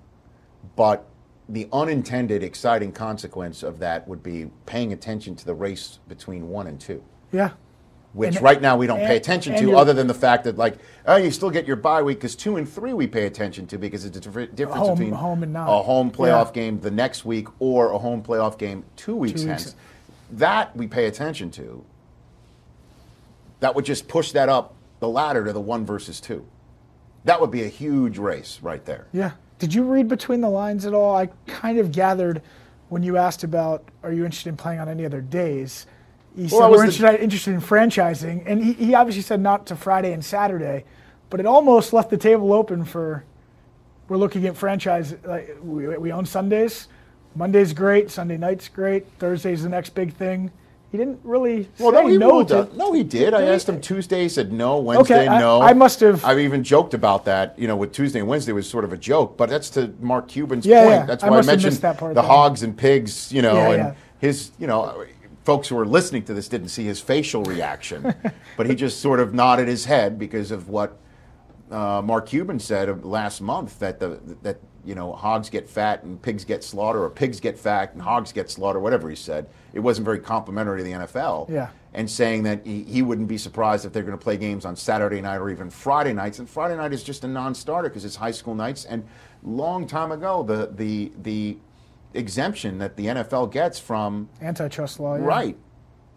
[0.74, 1.06] but
[1.48, 6.66] the unintended exciting consequence of that would be paying attention to the race between one
[6.66, 7.50] and two, Yeah.
[8.14, 10.78] Which And- right now we don't pay attention to, other than the fact that like
[11.06, 13.78] oh you still get your bye week because two and three we pay attention to
[13.78, 15.68] because it's a different difference Home- between home and not.
[15.68, 16.52] a home playoff Yeah.
[16.52, 19.62] game the next week or a home playoff game two weeks Two weeks.
[19.64, 19.74] hence.
[20.32, 21.84] That we pay attention to.
[23.60, 26.46] That would just push that up the ladder to the one versus two.
[27.24, 29.06] That would be a huge race right there.
[29.12, 29.32] Yeah.
[29.58, 31.16] Did you read between the lines at all?
[31.16, 32.42] I kind of gathered
[32.88, 35.86] when you asked about, are you interested in playing on any other days?
[36.38, 39.40] He Well, said we're was the- interested, interested in franchising, and he, he obviously said
[39.40, 40.84] not to Friday and Saturday,
[41.30, 43.24] but it almost left the table open for
[44.08, 45.16] we're looking at franchise.
[45.24, 46.86] Like we, we own Sundays,
[47.34, 50.52] Monday's great, Sunday night's great, Thursday's the next big thing.
[50.92, 52.68] He didn't really Well, say no, he no ruled to.
[52.76, 53.34] No, he did.
[53.34, 53.54] I Did he?
[53.54, 54.22] asked him Tuesday.
[54.22, 54.78] He said no.
[54.78, 55.60] Wednesday, I- no.
[55.60, 57.58] I must have- I've even joked about that.
[57.58, 60.28] You know, with Tuesday and Wednesday was sort of a joke, but that's to Mark
[60.28, 60.90] Cuban's Yeah, point.
[60.92, 61.04] yeah.
[61.06, 62.30] That's why I, must have mentioned missed that part the then.
[62.30, 63.30] hogs and pigs.
[63.30, 63.94] You know, Yeah, and yeah.
[64.20, 65.04] his, you know,
[65.48, 68.14] folks who are listening to this didn't see his facial reaction,
[68.58, 70.98] but he just sort of nodded his head because of what
[71.70, 76.20] uh, Mark Cuban said last month that the that you know hogs get fat and
[76.20, 79.48] pigs get slaughtered, or pigs get fat and hogs get slaughtered, whatever he said.
[79.72, 81.48] It wasn't very complimentary to the NFL.
[81.48, 81.70] Yeah.
[81.94, 84.76] And saying that he, he wouldn't be surprised if they're going to play games on
[84.76, 86.40] Saturday night or even Friday nights.
[86.40, 88.84] And Friday night is just a non-starter because it's high school nights.
[88.84, 89.02] And
[89.42, 91.56] long time ago, the the the
[92.14, 95.16] exemption that the NFL gets from Antitrust law.
[95.16, 95.24] Yeah.
[95.24, 95.56] right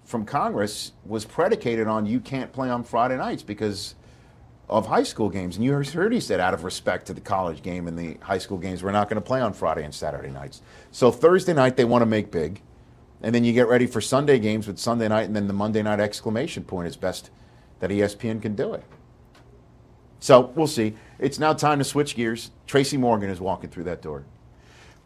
[0.04, 3.96] from Congress was predicated on you can't play on Friday nights because
[4.70, 5.56] of high school games.
[5.56, 8.38] And you heard he said, out of respect to the college game and the high
[8.38, 10.62] school games, we're not going to play on Friday and Saturday nights.
[10.92, 12.62] So Thursday night they want to make big,
[13.22, 15.82] and then you get ready for Sunday games with Sunday night, and then the Monday
[15.82, 17.30] night exclamation point is best
[17.80, 18.84] that ESPN can do it.
[20.20, 20.96] So we'll see.
[21.20, 22.52] It's now time to switch gears.
[22.68, 24.26] Tracy Morgan is walking through that door.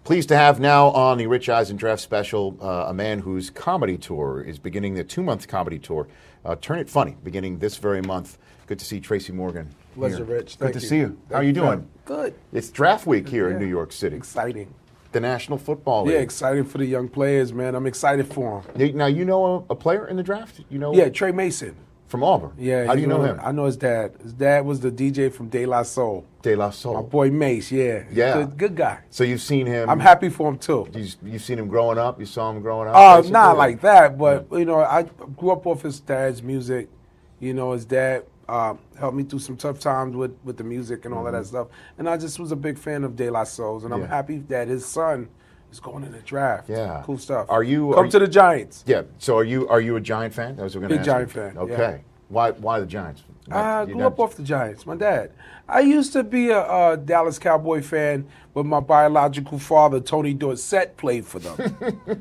[0.06, 3.98] Pleased to have now on the Rich Eisen Draft Special uh, a man whose comedy
[3.98, 6.08] tour is beginning the two month comedy tour.
[6.46, 8.38] Uh, Turn It Funny, beginning this very month.
[8.68, 9.68] Good to see Tracy Morgan.
[9.96, 10.26] Pleasure, here.
[10.26, 10.60] Rich.
[10.60, 10.88] Good Thank to you.
[10.88, 11.18] see you.
[11.32, 11.88] How are you Thank doing?
[12.06, 12.36] Good.
[12.54, 14.16] It's draft week here in New York City.
[14.16, 14.72] Exciting.
[15.12, 16.24] The National Football Yeah, League.
[16.24, 17.74] excited for the young players, man.
[17.74, 18.96] I'm excited for them.
[18.96, 20.62] Now you know a, a player in the draft.
[20.70, 21.76] You know Yeah, Tre Mason.
[22.08, 22.52] From Auburn.
[22.58, 22.86] Yeah.
[22.86, 23.40] How do you know him?
[23.42, 24.14] I know his dad.
[24.22, 26.26] His dad was the DJ from De La Soul.
[26.42, 26.94] De La Soul.
[26.96, 28.04] My boy Mace, yeah.
[28.12, 28.34] Yeah.
[28.34, 29.00] Good, good guy.
[29.10, 29.90] So you've seen him.
[29.90, 30.88] I'm happy for him too.
[30.94, 32.20] You, you've seen him growing up.
[32.20, 32.96] You saw him growing up.
[32.96, 36.90] Uh, not like that, but you know, I grew up off his dad's music.
[37.40, 41.06] You know, his dad uh, helped me through some tough times with, with the music
[41.06, 41.68] and all of that stuff.
[41.98, 44.10] And I just was a big fan of De La Souls, and I'm Mm-hmm.
[44.12, 45.28] Happy that his son
[45.76, 46.70] is going in the draft.
[46.70, 47.04] Yeah.
[47.06, 47.46] cool stuff.
[47.50, 48.84] Are you- come are to you- the Giants?
[48.88, 49.04] Yeah.
[49.20, 50.56] So are you are you a Giant fan?
[50.56, 51.92] That was what I was Big going to Giant fan, Okay.
[51.98, 51.98] yeah.
[52.30, 53.24] Why why the Giants?
[53.52, 54.86] I You're grew up off the Giants.
[54.88, 55.30] My dad.
[55.70, 60.98] I used to be a, uh Dallas Cowboy fan, but my biological father, Tony Dorsett,
[60.98, 61.78] played for them.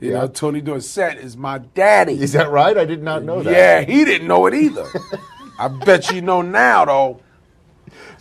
[0.00, 0.20] you Yeah.
[0.20, 2.20] know, Tony Dorsett is my daddy.
[2.20, 2.76] Is that right?
[2.78, 3.52] I did not know that.
[3.52, 4.86] Yeah, he didn't know it either.
[5.58, 7.20] I bet you know now, though.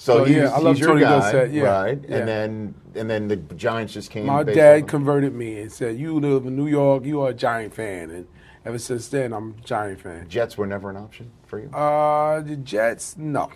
[0.02, 2.00] So, So, he's, yeah, I love he's your guy, Dorsett, yeah, right?
[2.10, 2.18] yeah.
[2.18, 4.26] And then and then the Giants just came.
[4.26, 7.06] My dad converted me and said, "You live in New York.
[7.06, 8.28] You are a Giant fan." And
[8.66, 10.28] ever since then, I'm a Giant fan.
[10.28, 11.70] Jets were never an option for you.
[11.70, 13.52] Uh, the Jets, no.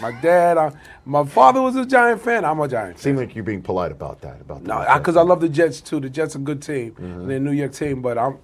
[0.00, 0.70] My dad, uh,
[1.04, 2.46] my father was a Giant fan.
[2.46, 3.02] I'm a Giant fan.
[3.02, 4.40] Seemed like you're being polite about that.
[4.40, 6.00] About No, because I love the Jets too.
[6.00, 6.92] The Jets are a good team.
[6.92, 7.28] Mm-hmm.
[7.28, 8.38] They're a New York team, but I'm,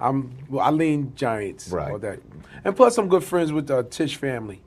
[0.00, 1.68] I'm, well, I lean Giants.
[1.68, 1.92] Right.
[1.92, 2.16] all day.
[2.64, 4.62] And plus, I'm good friends with the Tisch family.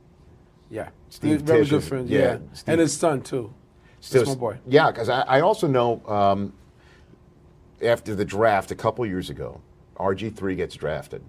[0.75, 2.09] Yeah, Steve very Tisch good is- friends.
[2.09, 3.53] yeah, Yeah, and his son too.
[4.01, 4.57] Still- That's my boy.
[4.67, 6.53] Yeah, because I, I also know um,
[7.81, 9.61] after the draft a couple years ago,
[9.97, 11.23] RG three gets drafted,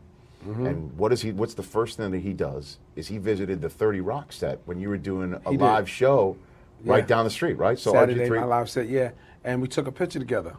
[0.47, 0.67] Mm-hmm.
[0.67, 1.33] and what is he?
[1.33, 2.79] What's the first thing that he does?
[2.95, 5.61] Is he visited the Thirty Rock set when you were doing a He did.
[5.65, 6.37] live show
[6.85, 7.77] right down the street, right?
[7.79, 8.39] So Saturday RG three.
[8.41, 9.11] Night Live set, yeah,
[9.43, 10.55] and we took a picture together.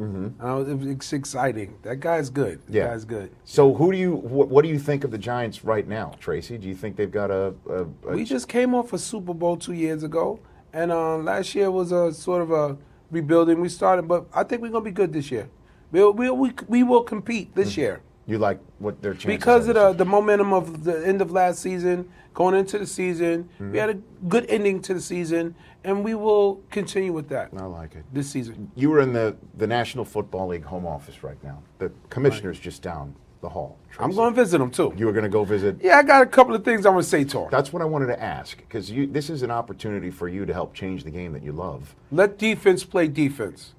[0.00, 0.44] Mm-hmm.
[0.44, 1.78] Uh, it's exciting.
[1.82, 2.60] That guy's good.
[2.66, 2.86] That Yeah.
[2.88, 3.30] guy's good.
[3.44, 4.14] So who do you?
[4.14, 6.58] What, what do you think of the Giants right now, Tracy?
[6.58, 7.54] Do you think they've got a?
[7.68, 10.38] a, a We just came off a Super Bowl two years ago,
[10.72, 12.76] and uh, last year was a sort of a
[13.10, 13.60] rebuilding.
[13.60, 15.48] We started, but I think we're gonna be good this year.
[15.92, 17.80] We'll, we'll, we we will compete this Mm-hmm.
[17.80, 21.30] year you like what their chances because of the, the momentum of the end of
[21.30, 23.44] last season, going into the season.
[23.54, 23.72] Mm-hmm.
[23.72, 23.94] We had a
[24.28, 25.54] good ending to the season,
[25.84, 28.04] and we will continue with that I like it.
[28.12, 28.70] this season.
[28.74, 31.62] You were in the, the National Football League home office right now.
[31.78, 33.78] The commissioner's just down the hall.
[33.98, 34.92] I'm going to visit them too.
[34.96, 35.78] You were going to go visit.
[35.80, 37.48] Yeah, I got a couple of things I want to say to him.
[37.50, 40.74] That's what I wanted to ask because this is an opportunity for you to help
[40.74, 41.94] change the game that you love.
[42.10, 43.74] Let defense play defense.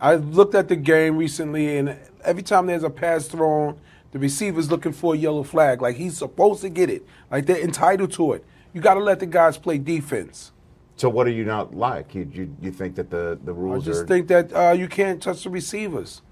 [0.00, 3.78] I looked at the game recently, and every time there's a pass thrown,
[4.12, 5.82] the receiver's looking for a yellow flag.
[5.82, 7.04] Like he's supposed to get it.
[7.30, 8.44] Like they're entitled to it.
[8.72, 10.52] You got to let the guys play defense.
[10.96, 12.14] So what do you not like?
[12.14, 14.72] You you, you think that the, the rules are I just are think that uh,
[14.72, 16.22] you can't touch the receivers.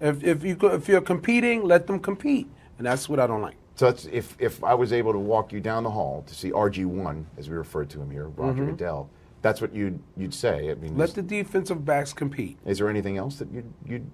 [0.00, 2.48] If if you if you're competing, let them compete,
[2.78, 3.56] and that's what I don't like.
[3.76, 6.84] so if if I was able to walk you down the hall to see RG
[6.86, 9.08] one as we refer to him here, Roger Goodell,
[9.46, 10.70] that's what you'd you'd say.
[10.70, 11.00] I mean, Mm-hmm.
[11.00, 12.58] Let the defensive backs compete.
[12.66, 14.06] is there anything else that you'd you'd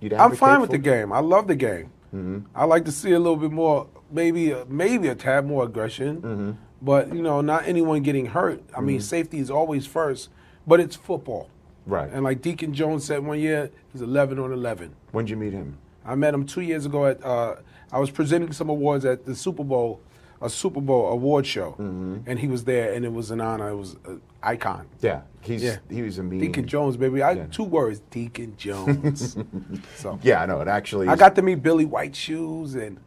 [0.00, 0.76] you'd I'm fine with for?
[0.76, 1.12] the game.
[1.12, 1.90] I love the game.
[2.14, 2.38] Mm-hmm.
[2.54, 6.22] I like to see a little bit more, maybe a, maybe a tad more aggression,
[6.22, 6.50] Mm-hmm.
[6.80, 8.62] but you know, not anyone getting hurt.
[8.76, 10.28] I mean, safety is always first,
[10.66, 11.50] but it's football.
[11.86, 12.08] Right.
[12.12, 14.94] And like Deacon Jones said one year, he's 11 on 11.
[15.12, 15.76] When'd you meet him?
[16.06, 17.22] I met him two years ago at.
[17.24, 17.56] Uh,
[17.92, 20.00] I was presenting some awards at the Super Bowl,
[20.42, 22.16] a Super Bowl award show, Mm-hmm.
[22.26, 23.68] and he was there, and it was an honor.
[23.70, 24.86] It was an icon.
[25.00, 25.76] Yeah, he's Yeah.
[25.90, 26.40] he was a mean.
[26.40, 27.22] Deacon Jones, baby.
[27.22, 27.46] I Yeah.
[27.50, 29.36] two words, Deacon Jones.
[29.96, 31.08] so Yeah, I know it actually.
[31.08, 32.98] I got to meet Billy White Shoes and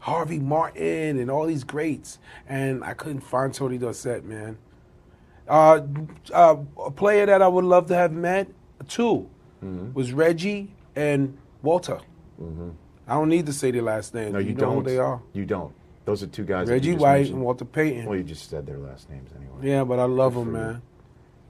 [0.00, 2.18] Harvey Martin and all these greats,
[2.48, 4.58] and I couldn't find Tony Dorsett, man.
[5.48, 5.80] Uh,
[6.32, 8.48] uh, a player that I would love to have met,
[8.88, 9.28] too,
[9.64, 9.94] Mm-hmm.
[9.94, 11.98] was Reggie and Walter.
[13.08, 14.32] I don't need to say their last name.
[14.32, 14.74] No, you, know don't.
[14.76, 15.20] who they are.
[15.32, 15.72] You don't.
[16.04, 16.66] Those are two guys.
[16.68, 17.36] that Reggie you just White mentioned.
[17.36, 18.04] and Walter Payton.
[18.06, 19.68] Well, you just said their last names anyway.
[19.68, 20.82] yeah, but I love them, man.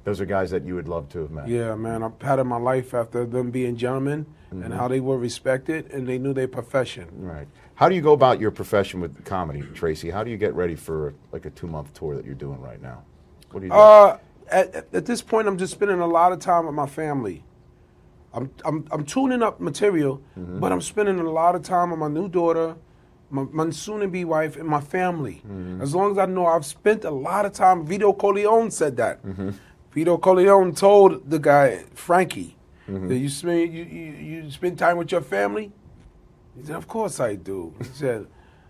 [0.04, 1.48] Those are guys that you would love to have met.
[1.48, 2.02] Yeah, man.
[2.02, 6.18] I patterned my life after them being gentlemen and how they were respected and they
[6.18, 7.08] knew their profession.
[7.16, 7.48] Right.
[7.74, 10.10] How do you go about your profession with comedy, Tracy?
[10.10, 12.80] How do you get ready for like a two month tour that you're doing right
[12.80, 13.02] now?
[13.50, 13.76] What do you do?
[13.78, 14.18] Uh,
[14.52, 17.42] at, at- at this point, I'm just spending a lot of time with my family.
[18.32, 20.60] I'm, I'm, I'm tuning up material, Mm-hmm.
[20.60, 22.76] but I'm spending a lot of time with my new daughter,
[23.30, 25.42] my, my soon-to-be wife, and my family.
[25.46, 25.80] Mm-hmm.
[25.80, 27.86] As long as I know I've spent a lot of time.
[27.86, 29.24] Vito Corleone said that.
[29.24, 29.50] Mm-hmm.
[29.92, 32.56] Vito Corleone told the guy Frankie
[32.86, 33.08] Mm-hmm.
[33.08, 34.12] that you spend you, you,
[34.42, 35.72] you spend time with your family.
[36.54, 38.26] He said, "Of course I do." He said,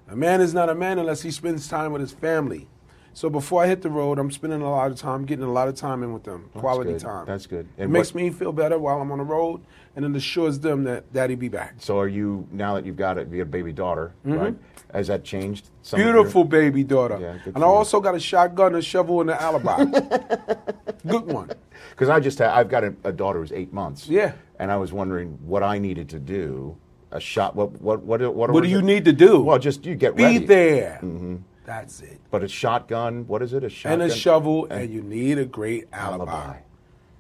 [0.09, 2.69] "A man is not a man unless he spends time with his family."
[3.17, 5.69] So before I hit the road, I'm spending a lot of time, getting a lot
[5.69, 7.01] of time in with them, quality good.
[7.01, 7.27] time.
[7.27, 7.67] That's good.
[7.79, 9.61] It And makes what- me feel better while I'm on the road,
[9.95, 11.75] and it assures them that Daddy be back.
[11.79, 14.55] so are you now that you've got a, you have a baby daughter, right?
[14.93, 15.71] Has that changed?
[15.93, 16.17] of your- Mm-hmm.
[16.17, 17.73] Beautiful baby daughter, Yeah, and I you.
[17.73, 19.85] also got a shotgun, a shovel, and an alibi.
[21.07, 21.51] Good one.
[21.91, 24.09] Because I just ha- I've got a, a daughter who's eight months.
[24.09, 24.33] Yeah.
[24.59, 26.77] And I was wondering what I needed to do.
[27.13, 27.55] A shot.
[27.55, 29.41] What what what what, What do you need to do?
[29.41, 30.41] Well, just you get ready.
[30.41, 30.81] Be ready.
[30.97, 31.29] Mm-hmm.
[31.33, 31.39] there.
[31.65, 32.21] That's it.
[32.31, 33.27] But a shotgun.
[33.27, 33.65] What is it?
[33.65, 36.31] A shotgun And a shovel, and you need a great alibi.
[36.33, 36.57] alibi.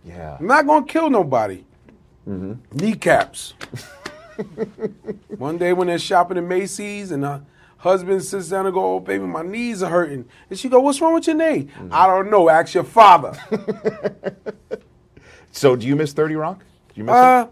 [0.04, 0.36] Yeah.
[0.38, 1.64] I'm not gonna kill nobody.
[2.28, 2.76] Mm-hmm.
[2.78, 3.54] Kneecaps.
[5.38, 7.42] One day when they're shopping at Macy's and her
[7.78, 11.00] husband sits down and go, "Oh baby, my knees are hurting," and she go, "What's
[11.00, 11.88] wrong with your knee?" Mm-hmm.
[11.92, 12.48] I don't know.
[12.48, 13.32] Ask your father.
[15.52, 16.58] So do you miss Thirty Rock?
[16.92, 17.46] Do you miss Uh,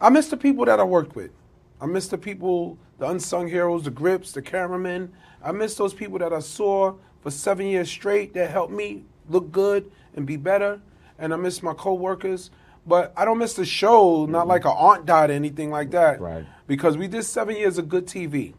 [0.00, 1.32] I miss the people that I worked with.
[1.80, 5.12] I miss the people, the unsung heroes, the grips, the cameramen.
[5.44, 9.50] I miss those people that I saw for seven years straight that helped me look
[9.52, 10.80] good and be better.
[11.18, 12.50] And I miss my coworkers.
[12.86, 14.48] But I don't miss the show, not mm-hmm.
[14.48, 16.20] like an aunt died or anything like that.
[16.20, 16.44] Right.
[16.66, 18.54] Because we did seven years of good TV.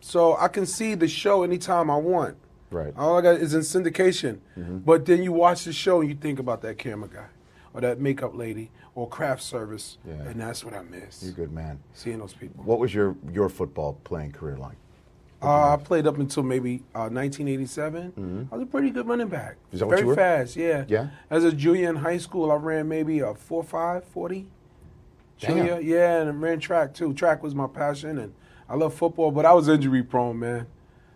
[0.00, 2.36] So I can see the show anytime I want.
[2.70, 2.92] Right.
[2.96, 4.38] All I got is in syndication.
[4.56, 4.78] Mm-hmm.
[4.78, 7.26] But then you watch the show and you think about that camera guy
[7.74, 9.98] or that makeup lady or craft service.
[10.06, 10.14] Yeah.
[10.14, 11.22] And that's what I miss.
[11.22, 11.80] You're a good man.
[11.94, 12.62] Seeing those people.
[12.62, 14.76] What was your your football playing career like?
[15.42, 18.48] Uh, I played up until maybe uh, 1987.
[18.50, 19.52] I was a pretty good running back.
[19.52, 19.74] Mm-hmm.
[19.74, 20.14] Is that what Very you were?
[20.14, 20.84] fast, yeah.
[20.88, 21.08] Yeah?
[21.28, 24.46] As a junior in high school, I ran maybe a 4.5, 40.
[25.38, 25.56] Damn.
[25.56, 27.12] Junior, yeah, and I ran track too.
[27.12, 28.32] Track was my passion, and
[28.68, 30.66] I love football, but I was injury prone, man.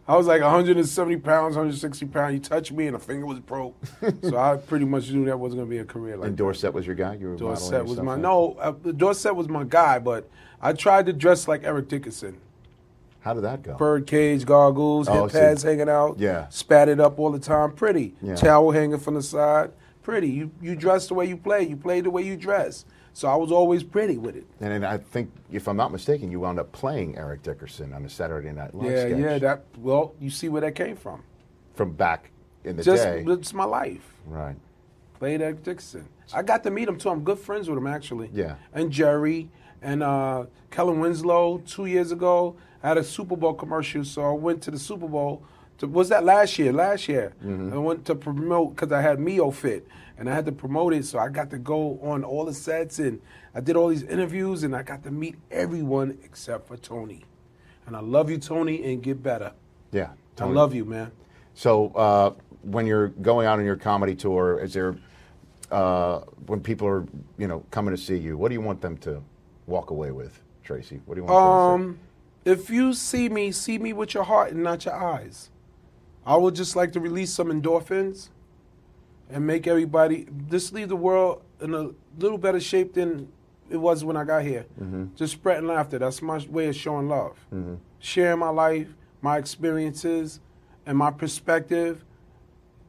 [0.06, 2.34] I was like 170 pounds, 160 pounds.
[2.34, 3.76] You touched me, and a finger was broke.
[4.22, 6.42] so I pretty much knew that wasn't going to be a career like and that.
[6.42, 7.14] Dorsett was your guy.
[7.14, 8.18] You were Dorsett was my out?
[8.18, 8.56] no.
[8.60, 10.28] Uh, Dorsett was my guy, but
[10.60, 12.38] I tried to dress like Eric Dickerson.
[13.20, 13.74] How did that go?
[13.76, 16.18] Bird cage, goggles, Oh, hip pads hanging out.
[16.18, 16.46] Yeah.
[16.50, 17.72] Spatted up all the time.
[17.72, 18.14] Pretty.
[18.22, 18.34] Yeah.
[18.34, 19.72] Towel hanging from the side.
[20.02, 20.28] Pretty.
[20.28, 21.62] You you dress the way you play.
[21.62, 22.84] You play the way you dress.
[23.12, 24.46] So I was always pretty with it.
[24.60, 28.04] And then I think, if I'm not mistaken, you wound up playing Eric Dickerson on
[28.04, 29.38] a Saturday Night Live yeah, sketch yeah.
[29.38, 31.22] That well, you see where that came from.
[31.74, 32.30] from back
[32.64, 33.24] in the Just day.
[33.26, 34.14] it's my life.
[34.26, 34.56] Right.
[35.18, 36.08] Played Eric Dixon.
[36.32, 37.10] I got to meet him too.
[37.10, 38.30] I'm good friends with him actually.
[38.32, 38.54] Yeah.
[38.72, 39.50] And Jerry
[39.82, 41.58] and uh, Kellen Winslow.
[41.66, 45.08] Two years ago, I had a Super Bowl commercial, so I went to the Super
[45.08, 45.42] Bowl.
[45.78, 46.72] To, was that last year?
[46.72, 47.72] Last year, Mm-hmm.
[47.72, 49.86] I went to promote because I had Mio Fit,
[50.18, 51.04] and I had to promote it.
[51.04, 53.20] So I got to go on all the sets, and
[53.54, 57.24] I did all these interviews, and I got to meet everyone except for Tony.
[57.86, 59.52] And I love you, Tony, and get better.
[59.92, 60.10] Yeah.
[60.38, 61.10] I love you, man.
[61.54, 62.30] So uh,
[62.62, 64.96] when you're going out on your comedy tour, is there
[65.70, 67.04] uh, when people are
[67.36, 69.22] you know coming to see you, what do you want them to
[69.66, 71.00] walk away with, Tracy?
[71.04, 71.98] What do you want them Um,
[72.44, 75.50] if you see me, see me with your heart and not your eyes.
[76.24, 78.28] I would just like to release some endorphins
[79.28, 83.28] and make everybody just leave the world in a little better shape than
[83.68, 84.66] it was when I got here.
[84.80, 85.14] Mm-hmm.
[85.14, 85.98] Just spreading laughter.
[85.98, 87.36] That's my way of showing love.
[87.54, 87.74] Mm-hmm.
[88.00, 88.88] Sharing my life,
[89.22, 90.40] my experiences,
[90.86, 92.04] and my perspective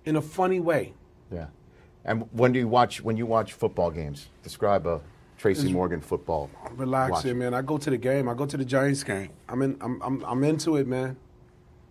[0.06, 0.94] in a funny way.
[1.32, 1.48] Yeah.
[2.04, 4.30] And when do you watch when you watch football games?
[4.42, 5.02] Describe a
[5.42, 6.52] Tracy Morgan football.
[6.76, 7.56] Relaxing, man.
[7.56, 8.30] I go to the game.
[8.30, 9.32] I go to the Giants game.
[9.50, 9.76] I'm in.
[9.82, 10.00] I'm.
[10.04, 11.18] I'm, I'm into it, man.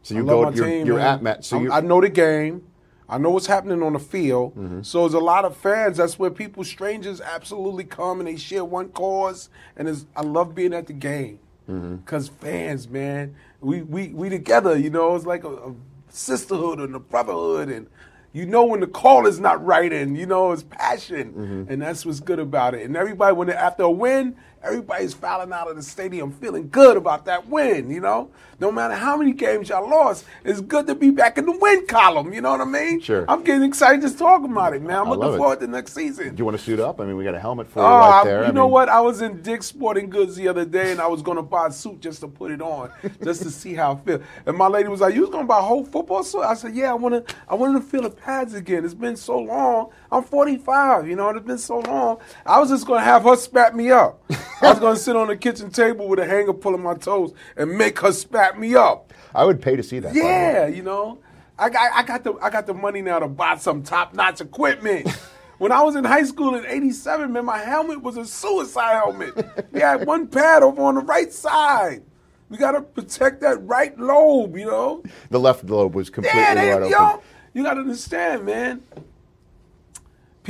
[0.03, 0.49] So you go.
[0.51, 1.15] you're team, you're man.
[1.15, 1.45] at Met.
[1.45, 1.71] So.
[1.73, 2.63] I know the game.
[3.09, 4.55] I know what's happening on the field.
[4.55, 4.83] Mm-hmm.
[4.83, 5.97] So there's a lot of fans.
[5.97, 9.51] That's where people, strangers, absolutely come and they share one cause.
[9.77, 11.97] And it's, I love being at the game Mm-hmm.
[11.97, 14.77] because fans, man, we, we we together.
[14.77, 15.75] You know, it's like a, a
[16.09, 17.87] sisterhood and a brotherhood, and
[18.33, 21.73] you know when the call is not right, and you know it's passion, Mm-hmm.
[21.73, 22.83] and that's what's good about it.
[22.87, 26.97] And everybody, when they, after a win, everybody's filing out of the stadium feeling good
[26.97, 28.31] about that win, you know?
[28.61, 31.87] No matter how many games y'all lost, it's good to be back in the win
[31.87, 33.01] column, you know what I mean?
[33.01, 33.25] Sure.
[33.27, 34.97] I'm getting excited just talking about it, man.
[34.99, 35.39] I'm I looking it.
[35.39, 36.35] forward to next season.
[36.35, 37.01] Do you want to suit up?
[37.01, 38.41] I mean, we got a helmet for you Oh, right there.
[38.43, 38.89] you I know mean- what?
[38.91, 41.69] I was in Dick's Sporting Goods the other day, and I was going to buy
[41.69, 42.91] a suit just to put it on,
[43.25, 44.23] just to see how I feel.
[44.45, 46.53] And my lady was like, "You was going to buy a whole football suit?" I
[46.53, 47.35] said, "Yeah, I want to.
[47.49, 48.85] I wanted to feel the pads again.
[48.85, 49.89] It's been so long.
[50.13, 51.09] I'm 45.
[51.09, 52.19] You know, it's been so long.
[52.45, 54.23] I was just going to have her spat me up.
[54.61, 57.33] I was going to sit on the kitchen table with a hanger pulling my toes
[57.57, 59.13] and make her spat me up.
[59.35, 60.09] I would pay to see that.
[60.09, 60.27] by the way.
[60.27, 61.19] Yeah, you know,
[61.59, 64.41] I got I got the I got the money now to buy some top notch
[64.41, 65.09] equipment.
[65.59, 69.35] When I was in high school in '87, man, my helmet was a suicide helmet.
[69.75, 72.03] You had one pad over on the right side.
[72.49, 75.03] We got to protect that right lobe, you know.
[75.29, 76.91] The left lobe was completely Yeah, they, wide open.
[76.91, 78.83] yo, you got to understand, man.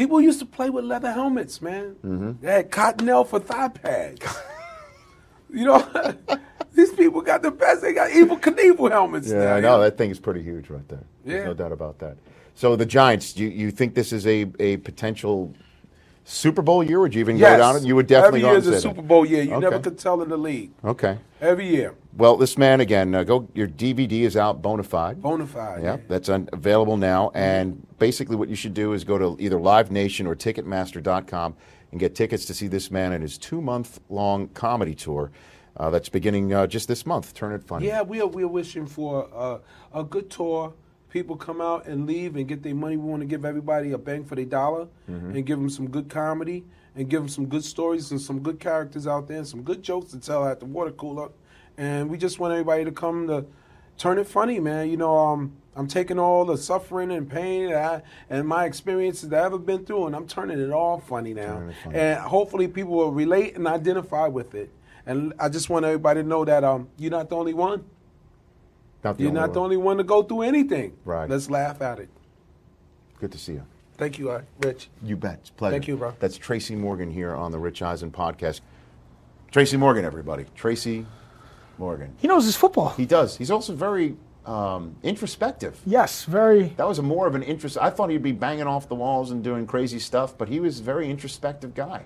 [0.00, 1.94] People used to play with leather helmets, man.
[2.02, 2.32] Mm-hmm.
[2.40, 4.26] They had cottonelle for thigh pads.
[5.52, 6.16] you know,
[6.72, 7.82] these people got the best.
[7.82, 9.28] They got Evel Knievel helmets.
[9.28, 11.04] Yeah, now, I you know that thing is pretty huge right there.
[11.22, 11.44] There's Yeah.
[11.48, 12.16] no doubt about that.
[12.54, 15.52] So the Giants, you, you think this is a, a potential
[16.24, 17.00] Super Bowl year?
[17.00, 17.52] Would you even Yes.
[17.54, 17.82] go down it?
[17.82, 19.02] You would definitely Every year is a Super.
[19.02, 19.42] Bowl year.
[19.42, 19.60] You Okay.
[19.60, 20.70] never could tell in the league.
[20.84, 21.18] Okay.
[21.40, 21.94] Every year.
[22.16, 23.14] Well, this man again.
[23.14, 23.48] Uh, go.
[23.54, 25.20] Your DVD is out, Bonafide.
[25.20, 25.78] Bonafide.
[25.82, 25.96] Yeah, yeah.
[26.08, 27.30] that's un- available now.
[27.34, 31.54] And basically, what you should do is go to either Live Nation or Ticketmaster.com
[31.90, 35.30] and get tickets to see this man in his two-month-long comedy tour.
[35.76, 37.32] Uh, that's beginning uh, just this month.
[37.32, 37.86] Turn it funny.
[37.86, 40.74] Yeah, we are we're wishing for a, a good tour.
[41.10, 42.96] People come out and leave and get their money.
[42.96, 45.34] We want to give everybody a bang for their dollar Mhm.
[45.34, 46.64] and give them some good comedy
[46.96, 49.82] and give them some good stories and some good characters out there and some good
[49.82, 51.28] jokes to tell at the water cooler.
[51.76, 53.44] And we just want everybody to come to
[53.98, 54.88] turn it funny, man.
[54.88, 59.40] You know, um, I'm taking all the suffering and pain I, and my experiences that
[59.40, 61.62] I've ever been through, and I'm turning it all funny now.
[61.84, 61.96] Funny.
[61.96, 64.70] And hopefully, people will relate and identify with it.
[65.06, 67.84] And I just want everybody to know that um, you're not the only one.
[69.02, 70.96] Not the You're only not the only one to go through anything.
[71.04, 71.28] Right.
[71.28, 72.08] Let's laugh at it.
[73.18, 73.64] Good to see you.
[73.96, 74.88] Thank you, uh, Rich.
[75.02, 75.38] You bet.
[75.40, 75.72] It's a pleasure.
[75.72, 76.14] Thank you, bro.
[76.20, 78.60] That's Tracy Morgan here on the Rich Eisen podcast.
[79.50, 80.46] Tracy Morgan, everybody.
[80.54, 81.06] Tracy
[81.76, 82.14] Morgan.
[82.18, 82.90] He knows his football.
[82.90, 83.36] He does.
[83.36, 85.78] He's also very um, introspective.
[85.84, 86.68] Yes, very.
[86.76, 87.76] That was a more of an interest.
[87.78, 90.80] I thought he'd be banging off the walls and doing crazy stuff, but he was
[90.80, 92.04] a very introspective guy.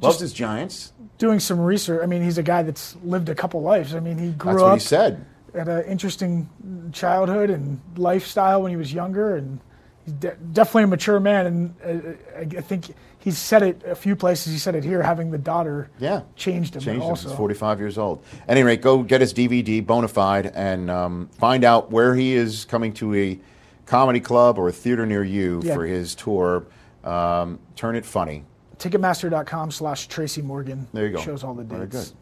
[0.00, 0.92] Loves Just- his Giants.
[1.18, 2.02] Doing some research.
[2.02, 3.94] I mean, he's a guy that's lived a couple lives.
[3.94, 4.68] I mean, he grew That's up.
[4.70, 5.26] That's what he said.
[5.54, 6.48] Had an interesting
[6.92, 9.60] childhood and lifestyle when he was younger, and
[10.04, 11.46] he's de- definitely a mature man.
[11.46, 14.52] And uh, I, I think he's said it a few places.
[14.52, 15.90] He said it here, having the daughter.
[15.98, 16.22] Yeah.
[16.34, 16.82] Changed him.
[16.82, 17.08] Changed him.
[17.08, 17.28] also.
[17.28, 18.24] He's 45 years old.
[18.48, 22.64] At any rate, go get his DVD, Bonafide, and um, find out where he is
[22.64, 23.38] coming to a
[23.86, 25.74] comedy club or a theater near you Yeah.
[25.74, 26.66] for his tour.
[27.04, 28.44] Um, Turn it funny.
[28.78, 30.88] Ticketmaster.com slash Tracy Morgan.
[30.92, 31.20] There you go.
[31.22, 31.74] Shows all the dates.
[31.76, 32.12] Very good.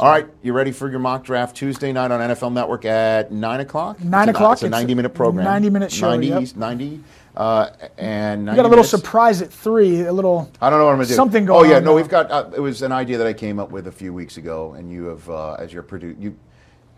[0.00, 3.60] All right, you ready for your mock draft Tuesday night on NFL Network at nine
[3.60, 4.02] o'clock?
[4.02, 5.44] Nine It's o'clock, It's a it's a ninety-minute program.
[5.44, 6.56] 90-minute show, 90, yep.
[6.56, 7.00] 90,
[7.36, 8.88] uh, and 90 We got a little minutes.
[8.88, 10.00] surprise at three.
[10.06, 10.50] A little.
[10.62, 11.12] I don't know what I'm gonna do.
[11.12, 11.66] Something going.
[11.66, 11.96] Oh yeah, no, now.
[11.96, 12.30] we've got.
[12.30, 14.90] Uh, it was an idea that I came up with a few weeks ago, and
[14.90, 16.34] you have, uh, as your producer, you,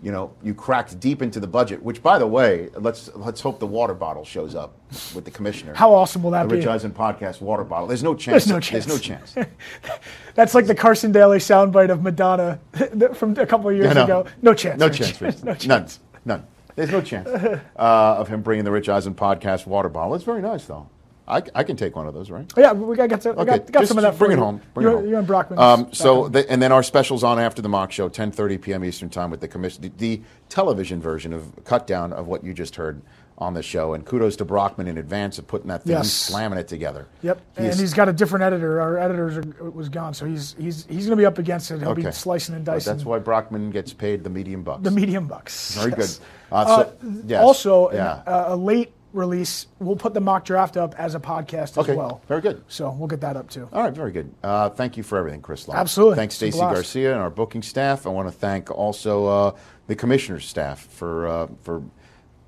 [0.02, 1.80] you know, you cracked deep into the budget.
[1.82, 4.74] Which, by the way, let's let's hope the water bottle shows up
[5.14, 5.74] with the commissioner.
[5.74, 6.54] How awesome will that the be?
[6.56, 7.86] The Rich Eisen podcast water bottle.
[7.86, 8.44] There's no chance.
[8.44, 8.86] There's no chance.
[8.86, 9.34] There's no chance.
[10.34, 12.58] That's like the Carson Daly soundbite of Madonna
[13.14, 14.04] from a couple of years Yeah, no.
[14.04, 14.26] ago.
[14.42, 14.80] No chance.
[14.80, 14.98] No Rich.
[14.98, 15.20] chance.
[15.20, 15.42] Rich.
[15.44, 16.00] no chance.
[16.24, 16.38] None.
[16.40, 16.46] None.
[16.74, 20.14] There's no chance uh, of him bringing the Rich Eisen podcast water bottle.
[20.14, 20.88] It's very nice, though.
[21.28, 22.50] I, I can take one of those, right?
[22.56, 24.18] Oh, yeah, we got, got, some- Okay, got, got just- some of that.
[24.18, 24.42] bring for it you.
[24.42, 24.60] home.
[24.74, 25.10] Bring you, it and- home.
[25.10, 25.58] You and Brockman.
[25.58, 28.84] Um, so, the, and then our specials on after the mock show, 10:30 p.m.
[28.84, 32.52] Eastern time with the commission, the, the television version of cut down of what you
[32.52, 33.00] just heard
[33.38, 33.94] on the show.
[33.94, 36.12] And kudos to Brockman in advance of putting that thing, Yes.
[36.12, 37.06] slamming it together.
[37.22, 38.80] Yep, He and is- he's got a different editor.
[38.80, 39.42] Our editor
[39.72, 41.78] was gone, so he's he's he's going to be up against it.
[41.80, 42.02] He'll okay.
[42.02, 42.92] be slicing and dicing.
[42.92, 44.82] That's why Brockman gets paid the medium bucks.
[44.82, 45.76] the medium bucks.
[45.76, 46.18] Very Yes.
[46.18, 46.26] good.
[46.50, 46.90] Uh, so, Uh,
[47.26, 47.42] yes.
[47.42, 48.22] Also, yeah.
[48.26, 49.66] uh, a late release.
[49.78, 52.20] We'll put the mock draft up as a podcast as well.
[52.28, 52.62] very good.
[52.68, 53.68] So we'll get that up too.
[53.72, 54.32] All right, very good.
[54.42, 55.74] Uh, thank you for everything, Chris Law.
[55.76, 56.16] Absolutely.
[56.16, 56.58] Thanks, Stacey.
[56.58, 58.06] Garcia and our booking staff.
[58.06, 59.56] I want to thank also uh,
[59.86, 61.82] the commissioner's staff for uh, for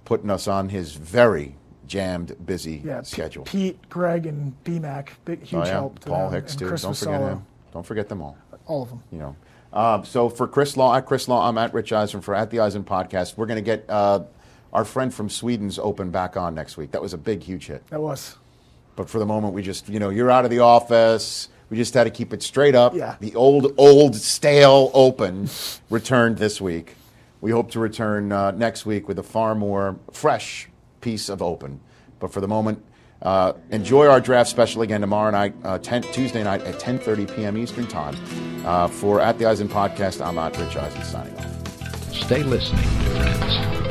[0.05, 1.57] putting us on his very
[1.87, 3.45] jammed, busy Yeah, schedule.
[3.45, 5.71] Pete, Greg, and BMAC, big huge Oh, yeah.
[5.73, 5.99] help.
[6.01, 6.69] To Paul them, Hicks and too.
[6.69, 7.29] Chris Don't forget Vassallo.
[7.29, 7.47] him.
[7.73, 8.37] Don't forget them all.
[8.67, 9.03] All of them.
[9.13, 9.37] You know.
[9.73, 12.61] Uh, so for Chris Law, at Chris Law, I'm at Rich Eisen for at the
[12.61, 13.37] Eisen podcast.
[13.37, 14.21] We're going to get uh,
[14.75, 16.91] our friend from Sweden's Open back on next week.
[16.91, 17.87] That was a big, huge hit.
[17.89, 18.37] That was.
[18.97, 21.49] But for the moment, we just, you know, you're out of the office.
[21.71, 22.95] We just had to keep it straight up.
[22.95, 23.17] Yeah.
[23.21, 25.49] The old, old, stale open
[25.91, 26.95] returned this week.
[27.41, 30.69] We hope to return uh, next week with a far more fresh
[31.01, 31.81] piece of open.
[32.21, 32.83] But for the moment,
[33.23, 37.57] Uh, enjoy our draft special again tomorrow night, uh, 10, Tuesday night at 10:30 p.m.
[37.57, 38.15] Eastern Time.
[38.67, 42.13] Uh, for at the Eisen podcast, I'm at Rich Eisen signing off.
[42.13, 43.84] Stay listening, my friends.